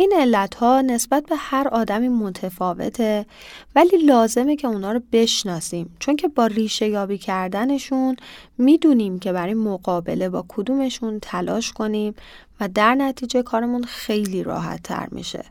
این 0.00 0.12
علت 0.16 0.54
ها 0.54 0.80
نسبت 0.80 1.26
به 1.26 1.36
هر 1.36 1.68
آدمی 1.68 2.08
متفاوته 2.08 3.26
ولی 3.76 3.96
لازمه 3.96 4.56
که 4.56 4.68
اونا 4.68 4.92
رو 4.92 5.00
بشناسیم 5.12 5.96
چون 5.98 6.16
که 6.16 6.28
با 6.28 6.46
ریشه 6.46 6.88
یابی 6.88 7.18
کردنشون 7.18 8.16
می‌دونیم 8.58 9.18
که 9.18 9.32
برای 9.32 9.54
مقابله 9.54 10.28
با 10.28 10.44
کدومشون 10.48 11.18
تلاش 11.22 11.72
کنیم 11.72 12.14
و 12.60 12.68
در 12.68 12.94
نتیجه 12.94 13.42
کارمون 13.42 13.84
خیلی 13.84 14.42
راحت 14.42 14.82
تر 14.82 15.08
میشه. 15.10 15.44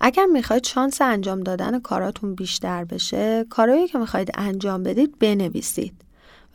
اگر 0.00 0.26
می‌خواید 0.26 0.64
شانس 0.64 1.00
انجام 1.00 1.40
دادن 1.40 1.80
کاراتون 1.80 2.34
بیشتر 2.34 2.84
بشه 2.84 3.46
کارهایی 3.50 3.88
که 3.88 3.98
می‌خواید 3.98 4.30
انجام 4.34 4.82
بدید 4.82 5.18
بنویسید 5.18 6.05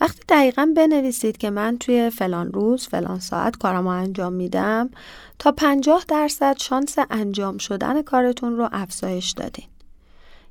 وقتی 0.01 0.21
دقیقا 0.29 0.73
بنویسید 0.75 1.37
که 1.37 1.49
من 1.49 1.77
توی 1.77 2.09
فلان 2.09 2.51
روز 2.51 2.87
فلان 2.87 3.19
ساعت 3.19 3.57
کارمو 3.57 3.89
انجام 3.89 4.33
میدم 4.33 4.89
تا 5.39 5.51
50 5.51 6.03
درصد 6.07 6.57
شانس 6.57 6.95
انجام 7.09 7.57
شدن 7.57 8.01
کارتون 8.01 8.57
رو 8.57 8.69
افزایش 8.71 9.31
دادین. 9.31 9.65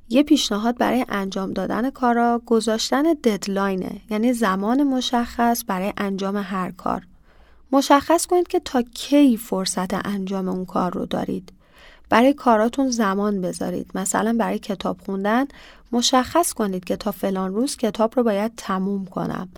یه 0.09 0.23
پیشنهاد 0.23 0.77
برای 0.77 1.05
انجام 1.09 1.53
دادن 1.53 1.89
کارا 1.89 2.41
گذاشتن 2.45 3.03
ددلاینه 3.03 4.01
یعنی 4.09 4.33
زمان 4.33 4.83
مشخص 4.83 5.63
برای 5.67 5.93
انجام 5.97 6.37
هر 6.37 6.71
کار. 6.71 7.01
مشخص 7.71 8.25
کنید 8.25 8.47
که 8.47 8.59
تا 8.59 8.81
کی 8.81 9.37
فرصت 9.37 10.07
انجام 10.07 10.49
اون 10.49 10.65
کار 10.65 10.93
رو 10.93 11.05
دارید. 11.05 11.53
برای 12.09 12.33
کاراتون 12.33 12.89
زمان 12.89 13.41
بذارید. 13.41 13.91
مثلا 13.95 14.35
برای 14.39 14.59
کتاب 14.59 14.97
خوندن 15.05 15.45
مشخص 15.91 16.53
کنید 16.53 16.83
که 16.83 16.95
تا 16.95 17.11
فلان 17.11 17.53
روز 17.53 17.77
کتاب 17.77 18.13
رو 18.15 18.23
باید 18.23 18.51
تموم 18.57 19.05
کنم. 19.05 19.49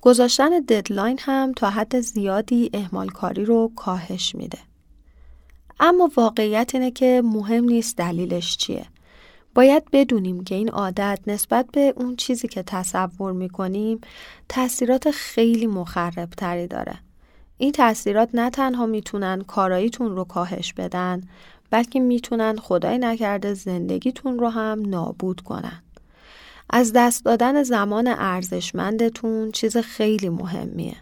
گذاشتن 0.00 0.60
ددلاین 0.60 1.18
هم 1.20 1.52
تا 1.52 1.70
حد 1.70 2.00
زیادی 2.00 2.70
اهمال 2.74 3.08
کاری 3.08 3.44
رو 3.44 3.72
کاهش 3.76 4.34
میده. 4.34 4.58
اما 5.80 6.10
واقعیت 6.16 6.70
اینه 6.74 6.90
که 6.90 7.22
مهم 7.24 7.64
نیست 7.64 7.96
دلیلش 7.96 8.56
چیه. 8.56 8.86
باید 9.54 9.82
بدونیم 9.92 10.44
که 10.44 10.54
این 10.54 10.68
عادت 10.68 11.20
نسبت 11.26 11.66
به 11.72 11.94
اون 11.96 12.16
چیزی 12.16 12.48
که 12.48 12.62
تصور 12.62 13.32
می‌کنیم 13.32 14.00
تاثیرات 14.48 15.10
خیلی 15.10 15.66
مخرب 15.66 16.28
تری 16.30 16.66
داره. 16.66 16.98
این 17.58 17.72
تاثیرات 17.72 18.28
نه 18.34 18.50
تنها 18.50 18.86
می‌تونن 18.86 19.42
کاراییتون 19.42 20.16
رو 20.16 20.24
کاهش 20.24 20.72
بدن 20.72 21.22
بلکه 21.70 22.00
می‌تونن 22.00 22.56
خدای 22.56 22.98
نکرده 22.98 23.54
زندگیتون 23.54 24.38
رو 24.38 24.48
هم 24.48 24.82
نابود 24.86 25.40
کنن. 25.40 25.82
از 26.70 26.92
دست 26.94 27.24
دادن 27.24 27.62
زمان 27.62 28.06
ارزشمندتون 28.06 29.50
چیز 29.50 29.76
خیلی 29.76 30.28
مهمیه. 30.28 30.96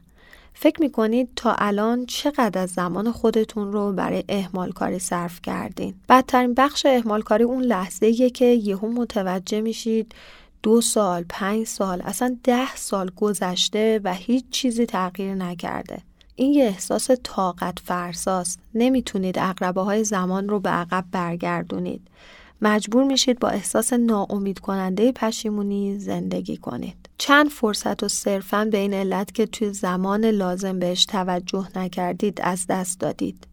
فکر 0.55 0.81
می‌کنید 0.81 1.29
تا 1.37 1.55
الان 1.59 2.07
چقدر 2.07 2.63
از 2.63 2.71
زمان 2.71 3.13
خودتون 3.13 3.73
رو 3.73 3.93
برای 3.93 4.25
اهمال 4.29 4.73
کاری 4.73 4.99
صرف 4.99 5.43
کردین؟ 5.43 5.95
بدترین 6.09 6.55
بخش 6.55 6.87
اهمال 6.87 7.23
کاری 7.23 7.45
اون 7.45 7.63
لحظه 7.63 8.31
که 8.31 8.45
یهو 8.45 8.89
متوجه 8.89 9.61
میشید 9.61 10.15
دو 10.63 10.81
سال، 10.81 11.25
پنج 11.29 11.67
سال، 11.67 12.03
اصلا 12.05 12.37
ده 12.45 12.77
سال 12.77 13.11
گذشته 13.17 14.01
و 14.05 14.15
هیچ 14.15 14.45
چیزی 14.51 14.87
تغییر 14.87 15.35
نکرده. 15.35 15.99
این 16.37 16.53
یه 16.53 16.65
احساس 16.65 17.11
طاقت 17.23 17.79
فرساست. 17.79 18.59
نمی‌تونید 18.75 19.39
اقربه 19.39 19.81
های 19.81 20.05
زمان 20.05 20.49
رو 20.49 20.61
به 20.61 20.71
عقب 20.71 21.05
برگردونید. 21.13 22.01
مجبور 22.63 23.05
میشید 23.05 23.39
با 23.39 23.49
احساس 23.49 23.93
ناامید 23.93 24.59
کننده 24.59 25.13
پشیمونی 25.13 25.99
زندگی 25.99 26.57
کنید. 26.57 26.97
چند 27.19 27.49
فرصت 27.49 28.03
و 28.03 28.09
صرفا 28.09 28.65
به 28.65 28.79
این 28.79 28.95
علت 28.95 29.35
که 29.35 29.47
توی 29.47 29.73
زمان 29.73 30.25
لازم 30.25 30.79
بهش 30.79 31.05
توجه 31.05 31.69
نکردید 31.77 32.41
از 32.41 32.67
دست 32.69 33.01
دادید. 33.01 33.47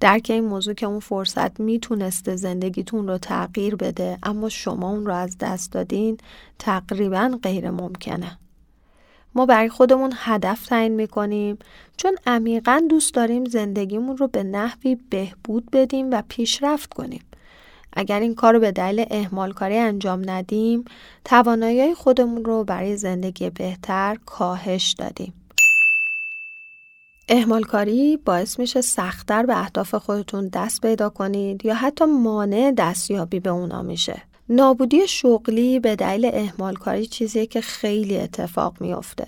درک 0.00 0.26
این 0.30 0.44
موضوع 0.44 0.74
که 0.74 0.86
اون 0.86 1.00
فرصت 1.00 1.60
می‌تونسته 1.60 2.36
زندگیتون 2.36 3.08
رو 3.08 3.18
تغییر 3.18 3.76
بده 3.76 4.18
اما 4.22 4.48
شما 4.48 4.90
اون 4.90 5.06
رو 5.06 5.14
از 5.14 5.38
دست 5.38 5.72
دادین 5.72 6.18
تقریبا 6.58 7.38
غیر 7.42 7.70
ممکنه. 7.70 8.38
ما 9.34 9.46
برای 9.46 9.68
خودمون 9.68 10.12
هدف 10.16 10.66
تعیین 10.66 10.92
می‌کنیم 10.92 11.58
چون 11.96 12.16
عمیقا 12.26 12.82
دوست 12.90 13.14
داریم 13.14 13.44
زندگیمون 13.44 14.16
رو 14.16 14.28
به 14.28 14.42
نحوی 14.42 14.96
بهبود 15.10 15.70
بدیم 15.70 16.10
و 16.10 16.22
پیشرفت 16.28 16.94
کنیم. 16.94 17.22
اگر 17.92 18.20
این 18.20 18.34
کار 18.34 18.54
رو 18.54 18.60
به 18.60 18.72
دلیل 18.72 19.06
اهمال 19.10 19.52
کاری 19.52 19.78
انجام 19.78 20.30
ندیم، 20.30 20.84
توانایی 21.24 21.94
خودمون 21.94 22.44
رو 22.44 22.64
برای 22.64 22.96
زندگی 22.96 23.50
بهتر 23.50 24.16
کاهش 24.26 24.94
دادیم. 24.98 25.32
اهمال 27.28 27.62
کاری 27.62 28.16
باعث 28.16 28.58
میشه 28.58 28.80
سختتر 28.80 29.46
به 29.46 29.60
اهداف 29.60 29.94
خودتون 29.94 30.48
دست 30.48 30.80
پیدا 30.80 31.08
کنید 31.08 31.64
یا 31.64 31.74
حتی 31.74 32.04
مانع 32.04 32.72
دستیابی 32.76 33.40
به 33.40 33.50
اونا 33.50 33.82
میشه. 33.82 34.22
نابودی 34.52 35.08
شغلی 35.08 35.80
به 35.80 35.96
دلیل 35.96 36.30
اهمال 36.34 36.74
کاری 36.74 37.06
چیزیه 37.06 37.46
که 37.46 37.60
خیلی 37.60 38.16
اتفاق 38.16 38.76
میافته. 38.80 39.26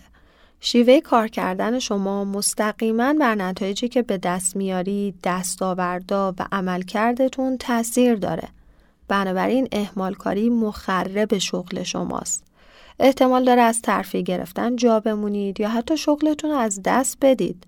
شیوه 0.60 1.00
کار 1.00 1.28
کردن 1.28 1.78
شما 1.78 2.24
مستقیما 2.24 3.14
بر 3.20 3.34
نتایجی 3.34 3.88
که 3.88 4.02
به 4.02 4.18
دست 4.18 4.56
میاری، 4.56 5.14
دستاوردا 5.24 6.34
و 6.38 6.46
عملکردتون 6.52 7.58
تاثیر 7.58 8.14
داره. 8.14 8.48
بنابراین 9.08 9.68
اهمال 9.72 10.14
کاری 10.14 10.50
مخرب 10.50 11.38
شغل 11.38 11.82
شماست. 11.82 12.44
احتمال 12.98 13.44
داره 13.44 13.62
از 13.62 13.82
ترفیع 13.82 14.22
گرفتن 14.22 14.76
جا 14.76 15.00
بمونید 15.00 15.60
یا 15.60 15.68
حتی 15.68 15.96
شغلتون 15.96 16.50
از 16.50 16.80
دست 16.84 17.18
بدید. 17.20 17.66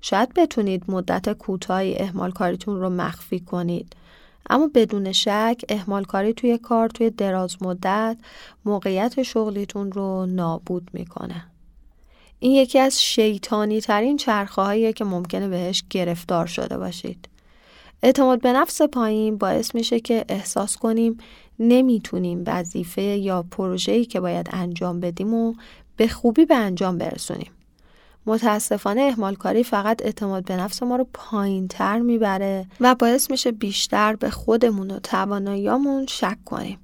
شاید 0.00 0.34
بتونید 0.34 0.84
مدت 0.88 1.32
کوتاهی 1.32 1.98
اهمال 1.98 2.30
کاریتون 2.30 2.80
رو 2.80 2.90
مخفی 2.90 3.40
کنید. 3.40 3.96
اما 4.50 4.70
بدون 4.74 5.12
شک 5.12 5.64
اهمال 5.68 6.04
کاری 6.04 6.32
توی 6.32 6.58
کار 6.58 6.88
توی 6.88 7.10
دراز 7.10 7.56
مدت 7.62 8.16
موقعیت 8.64 9.22
شغلیتون 9.22 9.92
رو 9.92 10.26
نابود 10.26 10.90
می‌کنه. 10.92 11.46
این 12.38 12.52
یکی 12.52 12.78
از 12.78 13.02
شیطانی 13.02 13.80
ترین 13.80 14.16
چرخه 14.16 14.92
که 14.92 15.04
ممکنه 15.04 15.48
بهش 15.48 15.84
گرفتار 15.90 16.46
شده 16.46 16.78
باشید. 16.78 17.28
اعتماد 18.02 18.40
به 18.40 18.52
نفس 18.52 18.82
پایین 18.82 19.38
باعث 19.38 19.74
میشه 19.74 20.00
که 20.00 20.24
احساس 20.28 20.76
کنیم 20.76 21.18
نمی‌تونیم 21.58 22.44
وظیفه 22.46 23.02
یا 23.02 23.42
پروژه‌ای 23.42 24.04
که 24.04 24.20
باید 24.20 24.48
انجام 24.52 25.00
بدیم 25.00 25.34
و 25.34 25.54
به 25.96 26.08
خوبی 26.08 26.44
به 26.44 26.54
انجام 26.56 26.98
برسونیم. 26.98 27.50
متاسفانه 28.26 29.02
اهمال 29.02 29.34
کاری 29.34 29.64
فقط 29.64 30.02
اعتماد 30.02 30.44
به 30.44 30.56
نفس 30.56 30.82
ما 30.82 30.96
رو 30.96 31.06
پایین 31.12 31.68
تر 31.68 31.98
می‌بره 31.98 32.66
و 32.80 32.94
باعث 32.94 33.30
میشه 33.30 33.52
بیشتر 33.52 34.16
به 34.16 34.30
خودمون 34.30 34.90
و 34.90 34.98
تواناییامون 34.98 36.06
شک 36.06 36.38
کنیم. 36.44 36.78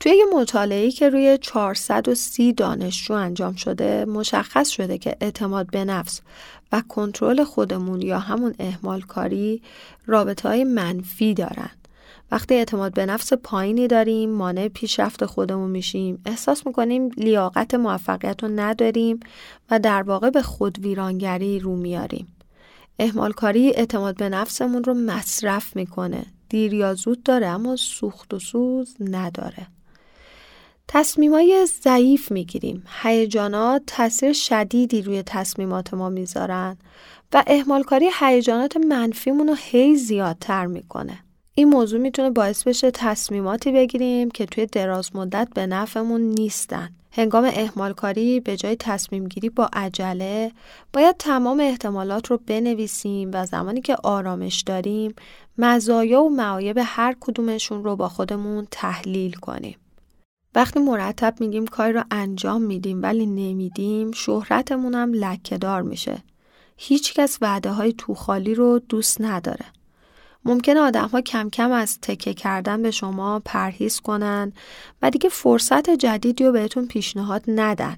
توی 0.00 0.12
یه 0.12 0.24
مطالعه‌ای 0.34 0.90
که 0.90 1.08
روی 1.08 1.38
430 1.40 2.52
دانشجو 2.52 3.14
انجام 3.14 3.54
شده 3.54 4.04
مشخص 4.04 4.68
شده 4.68 4.98
که 4.98 5.16
اعتماد 5.20 5.70
به 5.70 5.84
نفس 5.84 6.20
و 6.72 6.82
کنترل 6.88 7.44
خودمون 7.44 8.02
یا 8.02 8.18
همون 8.18 8.54
اهمال 8.58 9.00
کاری 9.00 9.62
رابطه 10.06 10.48
های 10.48 10.64
منفی 10.64 11.34
دارن. 11.34 11.70
وقتی 12.30 12.54
اعتماد 12.54 12.94
به 12.94 13.06
نفس 13.06 13.32
پایینی 13.32 13.88
داریم 13.88 14.30
مانع 14.30 14.68
پیشرفت 14.68 15.26
خودمون 15.26 15.70
میشیم. 15.70 16.22
احساس 16.26 16.66
می‌کنیم 16.66 17.08
لیاقت 17.16 17.74
موفقیت 17.74 18.42
رو 18.42 18.48
نداریم 18.48 19.20
و 19.70 19.78
در 19.78 20.02
واقع 20.02 20.30
به 20.30 20.42
خود 20.42 20.78
ویرانگری 20.78 21.58
رو 21.58 21.76
میاریم. 21.76 22.36
اهمال 22.98 23.32
کاری 23.32 23.68
اعتماد 23.70 24.16
به 24.16 24.28
نفسمون 24.28 24.84
رو 24.84 24.94
مصرف 24.94 25.76
می‌کنه. 25.76 26.26
دیر 26.48 26.74
یا 26.74 26.94
زود 26.94 27.22
داره 27.22 27.46
اما 27.46 27.76
سوخت 27.76 28.34
و 28.34 28.38
سوز 28.38 28.96
نداره. 29.00 29.66
تصمیمای 30.88 31.66
ضعیف 31.82 32.32
می‌گیریم. 32.32 32.82
هیجانات 33.02 33.82
تاثیر 33.86 34.32
شدیدی 34.32 35.02
روی 35.02 35.22
تصمیمات 35.22 35.94
ما 35.94 36.08
می‌ذارن 36.08 36.76
و 37.32 37.44
اهمالکاری 37.46 38.08
هیجانات 38.20 38.76
منفیمون 38.76 39.48
رو 39.48 39.54
هی 39.58 39.96
زیادتر 39.96 40.66
می‌کنه. 40.66 41.18
این 41.58 41.68
موضوع 41.68 42.00
می‌تونه 42.00 42.30
باعث 42.30 42.64
بشه 42.64 42.90
تصمیماتی 42.90 43.72
بگیریم 43.72 44.30
که 44.30 44.46
توی 44.46 44.66
دراز 44.66 45.16
مدت 45.16 45.48
به 45.54 45.66
نفعمون 45.66 46.20
نیستن. 46.20 46.90
هنگام 47.12 47.44
احمال 47.44 47.92
کاری 47.92 48.40
به 48.40 48.56
جای 48.56 48.76
تصمیم 48.76 49.28
گیری 49.28 49.50
با 49.50 49.70
عجله 49.72 50.52
باید 50.92 51.16
تمام 51.16 51.60
احتمالات 51.60 52.26
رو 52.26 52.40
بنویسیم 52.46 53.30
و 53.32 53.46
زمانی 53.46 53.80
که 53.80 53.96
آرامش 54.02 54.62
داریم 54.62 55.14
مزایا 55.58 56.22
و 56.22 56.28
معایب 56.28 56.80
هر 56.82 57.16
کدومشون 57.20 57.84
رو 57.84 57.96
با 57.96 58.08
خودمون 58.08 58.68
تحلیل 58.70 59.32
کنیم. 59.32 59.78
وقتی 60.54 60.80
مرتب 60.80 61.34
میگیم 61.40 61.66
کاری 61.66 61.92
رو 61.92 62.02
انجام 62.10 62.62
میدیم 62.62 63.02
ولی 63.02 63.26
نمیدیم 63.26 64.12
شهرتمون 64.12 64.94
هم 64.94 65.12
لکهدار 65.12 65.82
میشه. 65.82 66.22
هیچکس 66.76 67.38
وعده 67.40 67.70
های 67.70 67.92
توخالی 67.92 68.54
رو 68.54 68.78
دوست 68.78 69.20
نداره. 69.20 69.64
ممکنه 70.46 70.80
آدم 70.80 71.08
ها 71.08 71.20
کم 71.20 71.50
کم 71.50 71.72
از 71.72 71.98
تکه 72.00 72.34
کردن 72.34 72.82
به 72.82 72.90
شما 72.90 73.42
پرهیز 73.44 74.00
کنن 74.00 74.52
و 75.02 75.10
دیگه 75.10 75.28
فرصت 75.28 75.90
جدیدی 75.90 76.44
رو 76.44 76.52
بهتون 76.52 76.86
پیشنهاد 76.86 77.44
ندن. 77.48 77.96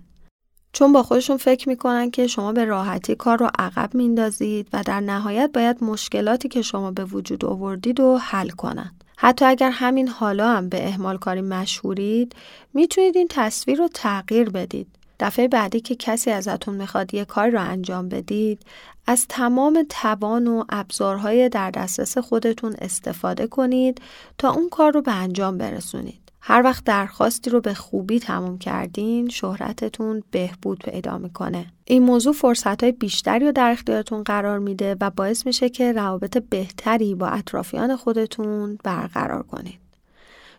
چون 0.72 0.92
با 0.92 1.02
خودشون 1.02 1.36
فکر 1.36 1.68
می‌کنن 1.68 2.10
که 2.10 2.26
شما 2.26 2.52
به 2.52 2.64
راحتی 2.64 3.14
کار 3.14 3.38
رو 3.38 3.50
عقب 3.58 3.94
میندازید 3.94 4.68
و 4.72 4.82
در 4.86 5.00
نهایت 5.00 5.50
باید 5.54 5.84
مشکلاتی 5.84 6.48
که 6.48 6.62
شما 6.62 6.90
به 6.90 7.04
وجود 7.04 7.44
آوردید 7.44 8.00
و 8.00 8.18
حل 8.18 8.48
کنن. 8.48 8.92
حتی 9.16 9.44
اگر 9.44 9.70
همین 9.70 10.08
حالا 10.08 10.48
هم 10.48 10.68
به 10.68 10.88
اهمال 10.88 11.18
کاری 11.18 11.40
مشهورید 11.40 12.36
می‌تونید 12.74 13.16
این 13.16 13.26
تصویر 13.30 13.78
رو 13.78 13.88
تغییر 13.94 14.50
بدید. 14.50 14.97
دفعه 15.20 15.48
بعدی 15.48 15.80
که 15.80 15.94
کسی 15.94 16.30
ازتون 16.30 16.74
می‌خواد 16.74 17.14
یه 17.14 17.24
کار 17.24 17.48
رو 17.48 17.60
انجام 17.60 18.08
بدید 18.08 18.62
از 19.06 19.26
تمام 19.28 19.86
توان 19.88 20.46
و 20.46 20.64
ابزارهای 20.68 21.48
در 21.48 21.70
دسترس 21.70 22.18
خودتون 22.18 22.74
استفاده 22.78 23.46
کنید 23.46 24.00
تا 24.38 24.50
اون 24.50 24.68
کار 24.68 24.92
رو 24.92 25.02
به 25.02 25.12
انجام 25.12 25.58
برسونید. 25.58 26.28
هر 26.40 26.62
وقت 26.62 26.84
درخواستی 26.84 27.50
رو 27.50 27.60
به 27.60 27.74
خوبی 27.74 28.20
تموم 28.20 28.58
کردین 28.58 29.28
شهرتتون 29.28 30.22
بهبود 30.30 30.78
پیدا 30.78 31.18
می‌کنه. 31.18 31.66
این 31.84 32.02
موضوع 32.02 32.32
فرصت 32.32 32.82
های 32.82 32.92
بیشتری 32.92 33.46
رو 33.46 33.52
در 33.52 33.70
اختیارتون 33.70 34.22
قرار 34.22 34.58
میده 34.58 34.96
و 35.00 35.10
باعث 35.10 35.46
میشه 35.46 35.68
که 35.68 35.92
روابط 35.92 36.38
بهتری 36.50 37.14
با 37.14 37.26
اطرافیان 37.26 37.96
خودتون 37.96 38.78
برقرار 38.84 39.42
کنید. 39.42 39.78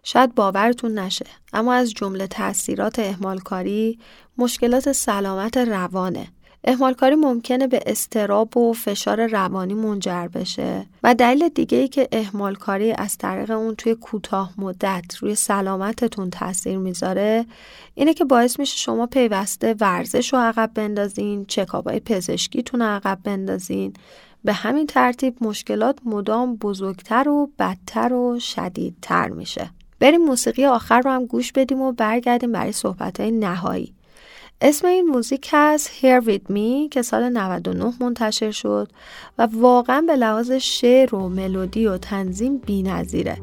شاید 0.04 0.36
باورتون 0.36 1.00
نشه 1.00 1.26
اما 1.54 1.74
از 1.74 1.94
جمله 1.94 2.28
تاثیرات 2.28 3.00
اهمالکاری 3.00 4.00
مشکلات 4.40 4.92
سلامت 4.92 5.58
روانه. 5.58 6.28
اهمالکاری 6.64 7.16
ممکنه 7.16 7.68
به 7.68 7.80
استراب 7.86 8.58
و 8.58 8.74
فشار 8.74 9.28
روانی 9.28 9.74
منجر 9.74 10.28
بشه 10.28 10.86
و 11.04 11.16
دلیل 11.16 11.50
دیگه 11.50 11.78
ای 11.78 11.88
که 11.88 12.08
اهمالکاری 12.12 12.92
از 12.92 13.18
طریق 13.18 13.52
اون 13.52 13.76
توی 13.76 13.96
کوتاه 13.96 14.54
مدت 14.58 15.16
روی 15.20 15.36
سلامتتون 15.36 16.30
تاثیر 16.30 16.78
می‌ذاره 16.78 17.46
اینه 17.96 18.14
که 18.14 18.26
باعث 18.26 18.60
میشه 18.60 18.78
شما 18.78 19.06
پیوسته 19.06 19.76
ورزش 19.80 20.34
رو 20.34 20.40
عقب 20.40 20.72
بندازین 20.74 21.46
چکابای 21.46 22.00
پزشکیتون 22.00 22.82
عقب 22.82 23.20
بندازین. 23.24 23.94
به 24.44 24.54
همین 24.54 24.88
ترتیب 24.88 25.36
مشکلات 25.42 26.00
مدام 26.06 26.56
بزرگتر 26.56 27.30
و 27.30 27.50
بدتر 27.60 28.14
و 28.14 28.40
شدیدتر 28.40 29.30
میشه. 29.30 29.70
بریم 30.00 30.22
موسیقی 30.22 30.66
آخر 30.66 31.02
رو 31.02 31.12
هم 31.12 31.26
گوش 31.26 31.52
بدیم 31.52 31.82
و 31.82 31.92
برگردیم 31.92 32.52
برای 32.52 32.72
صحبت 32.72 33.20
های 33.20 33.32
نهایی. 33.32 33.94
اسم 34.62 34.88
این 34.88 35.06
موزیک 35.06 35.50
هست 35.54 35.90
Here 35.90 36.26
With 36.26 36.52
Me 36.52 36.90
که 36.92 37.02
سال 37.02 37.30
99 37.30 37.94
منتشر 38.02 38.52
شد 38.52 38.90
و 39.38 39.48
واقعا 39.54 40.02
به 40.02 40.16
لحاظ 40.16 40.52
شعر 40.52 41.16
و 41.16 41.30
ملودی 41.30 41.86
و 41.86 41.98
تنظیم 41.98 42.58
بی 42.58 42.84
نظیره. 42.84 43.38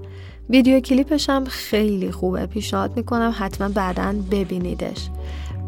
ویدیو 0.50 0.80
کلیپش 0.80 1.30
هم 1.30 1.44
خیلی 1.44 2.10
خوبه. 2.10 2.46
پیشنهاد 2.46 2.96
می‌کنم 2.96 3.34
حتما 3.38 3.68
بعدا 3.68 4.14
ببینیدش. 4.30 5.08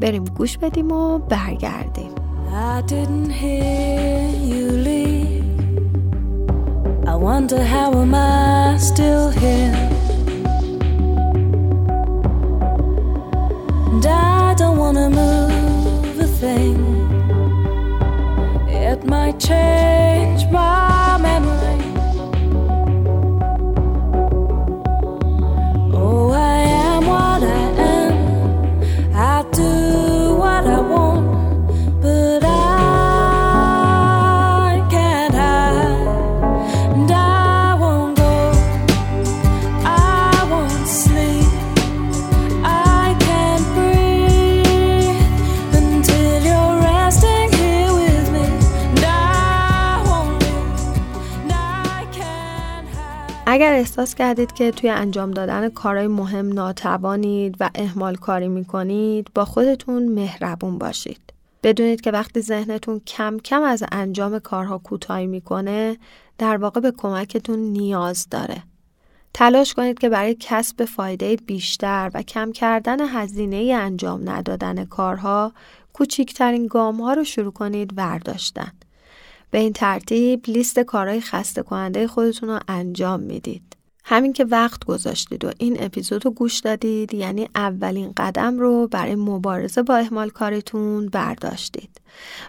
بریم 0.00 0.24
گوش 0.24 0.58
بدیم 0.58 0.92
و 0.92 1.18
برگردیم. 1.18 2.10
I 2.50 2.82
didn't 2.90 3.30
hear 3.30 4.30
you 4.50 4.66
leave. 4.88 5.44
I 7.06 7.14
wonder 7.14 7.62
how 7.74 7.90
am 8.02 8.14
I 8.14 8.78
still 8.78 9.30
here? 9.30 9.97
And 13.90 14.04
I 14.06 14.54
don't 14.54 14.76
wanna 14.76 15.08
move 15.08 16.20
a 16.20 16.26
thing. 16.26 16.76
It 18.68 19.04
might 19.04 19.40
change 19.40 20.46
my 20.50 21.18
memory. 21.20 21.57
احساس 53.98 54.14
کردید 54.14 54.52
که 54.52 54.70
توی 54.70 54.90
انجام 54.90 55.30
دادن 55.30 55.68
کارهای 55.68 56.06
مهم 56.06 56.52
ناتوانید 56.52 57.56
و 57.60 57.70
اهمال 57.74 58.16
کاری 58.16 58.48
می‌کنید 58.48 59.30
با 59.34 59.44
خودتون 59.44 60.08
مهربون 60.08 60.78
باشید. 60.78 61.20
بدونید 61.62 62.00
که 62.00 62.10
وقتی 62.10 62.40
ذهنتون 62.40 63.00
کم 63.00 63.38
کم 63.38 63.62
از 63.62 63.84
انجام 63.92 64.38
کارها 64.38 64.78
کوتاهی 64.78 65.26
می‌کنه 65.26 65.96
در 66.38 66.56
واقع 66.56 66.80
به 66.80 66.90
کمکتون 66.90 67.58
نیاز 67.58 68.26
داره. 68.30 68.62
تلاش 69.34 69.74
کنید 69.74 69.98
که 69.98 70.08
برای 70.08 70.36
کسب 70.40 70.84
فایده 70.84 71.36
بیشتر 71.36 72.10
و 72.14 72.22
کم 72.22 72.52
کردن 72.52 73.00
هزینه 73.00 73.56
انجام 73.56 74.30
ندادن 74.30 74.84
کارها 74.84 75.52
کوچکترین 75.92 76.66
گام 76.66 77.02
ها 77.02 77.12
رو 77.12 77.24
شروع 77.24 77.52
کنید 77.52 77.92
ورداشتن. 77.96 78.72
به 79.50 79.58
این 79.58 79.72
ترتیب 79.72 80.44
لیست 80.48 80.78
کارهای 80.80 81.20
خسته 81.20 81.62
کننده 81.62 82.06
خودتون 82.06 82.48
رو 82.48 82.60
انجام 82.68 83.20
می‌دید. 83.20 83.77
همین 84.10 84.32
که 84.32 84.44
وقت 84.44 84.84
گذاشتید 84.84 85.44
و 85.44 85.50
این 85.58 85.76
اپیزود 85.80 86.24
رو 86.24 86.30
گوش 86.30 86.60
دادید 86.60 87.14
یعنی 87.14 87.48
اولین 87.54 88.12
قدم 88.16 88.58
رو 88.58 88.88
برای 88.88 89.14
مبارزه 89.14 89.82
با 89.82 89.96
اهمال 89.96 90.30
کاریتون 90.30 91.06
برداشتید. 91.06 92.00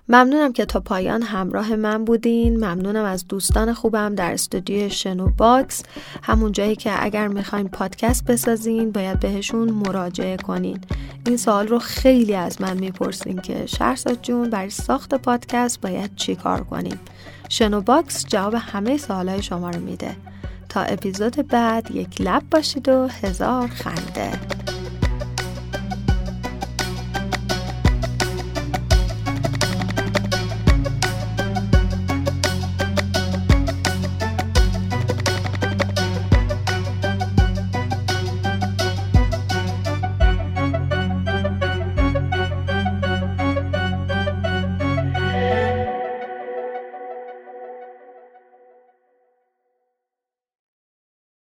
ممنونم 0.10 0.54
که 0.54 0.66
تا 0.66 0.80
پایان 0.80 1.22
همراه 1.22 1.76
من 1.76 2.06
بودین. 2.06 2.56
ممنونم 2.56 3.06
از 3.06 3.28
دوستان 3.28 3.74
خوبم 3.74 4.16
در 4.16 4.34
استودیو 4.34 4.90
شنوباکس. 4.90 5.84
همون 6.24 6.52
جایی 6.52 6.76
که 6.76 7.04
اگر 7.06 7.28
می‌خواین 7.28 7.68
پادکست 7.68 8.26
بسازین 8.26 8.92
باید 8.92 9.20
بهشون 9.20 9.72
مراجعه 9.72 10.38
کنین. 10.38 10.80
این 11.26 11.38
سوال 11.38 11.68
رو 11.68 11.80
خیلی 11.80 12.36
از 12.36 12.62
من 12.62 12.78
می‌پرسین 12.78 13.42
که 13.42 13.66
شهرزاد 13.66 14.22
جون 14.22 14.50
برای 14.50 14.70
ساخت 14.70 15.16
پادکست 15.16 15.82
باید 15.82 16.16
چی 16.16 16.36
کار 16.36 16.64
کنیم؟ 16.64 17.00
شنو 17.50 17.82
باکس 17.82 18.26
جواب 18.28 18.54
همه 18.54 18.98
سوالای 18.98 19.44
شما 19.44 19.70
رو 19.70 19.80
میده. 19.80 20.16
تا 20.70 20.82
اپیزود 20.82 21.48
بعد 21.48 21.92
یک 21.92 22.22
لب 22.22 22.44
باشید 22.52 22.90
و 22.90 23.08
هزار 23.08 23.68
خنده. 23.68 24.32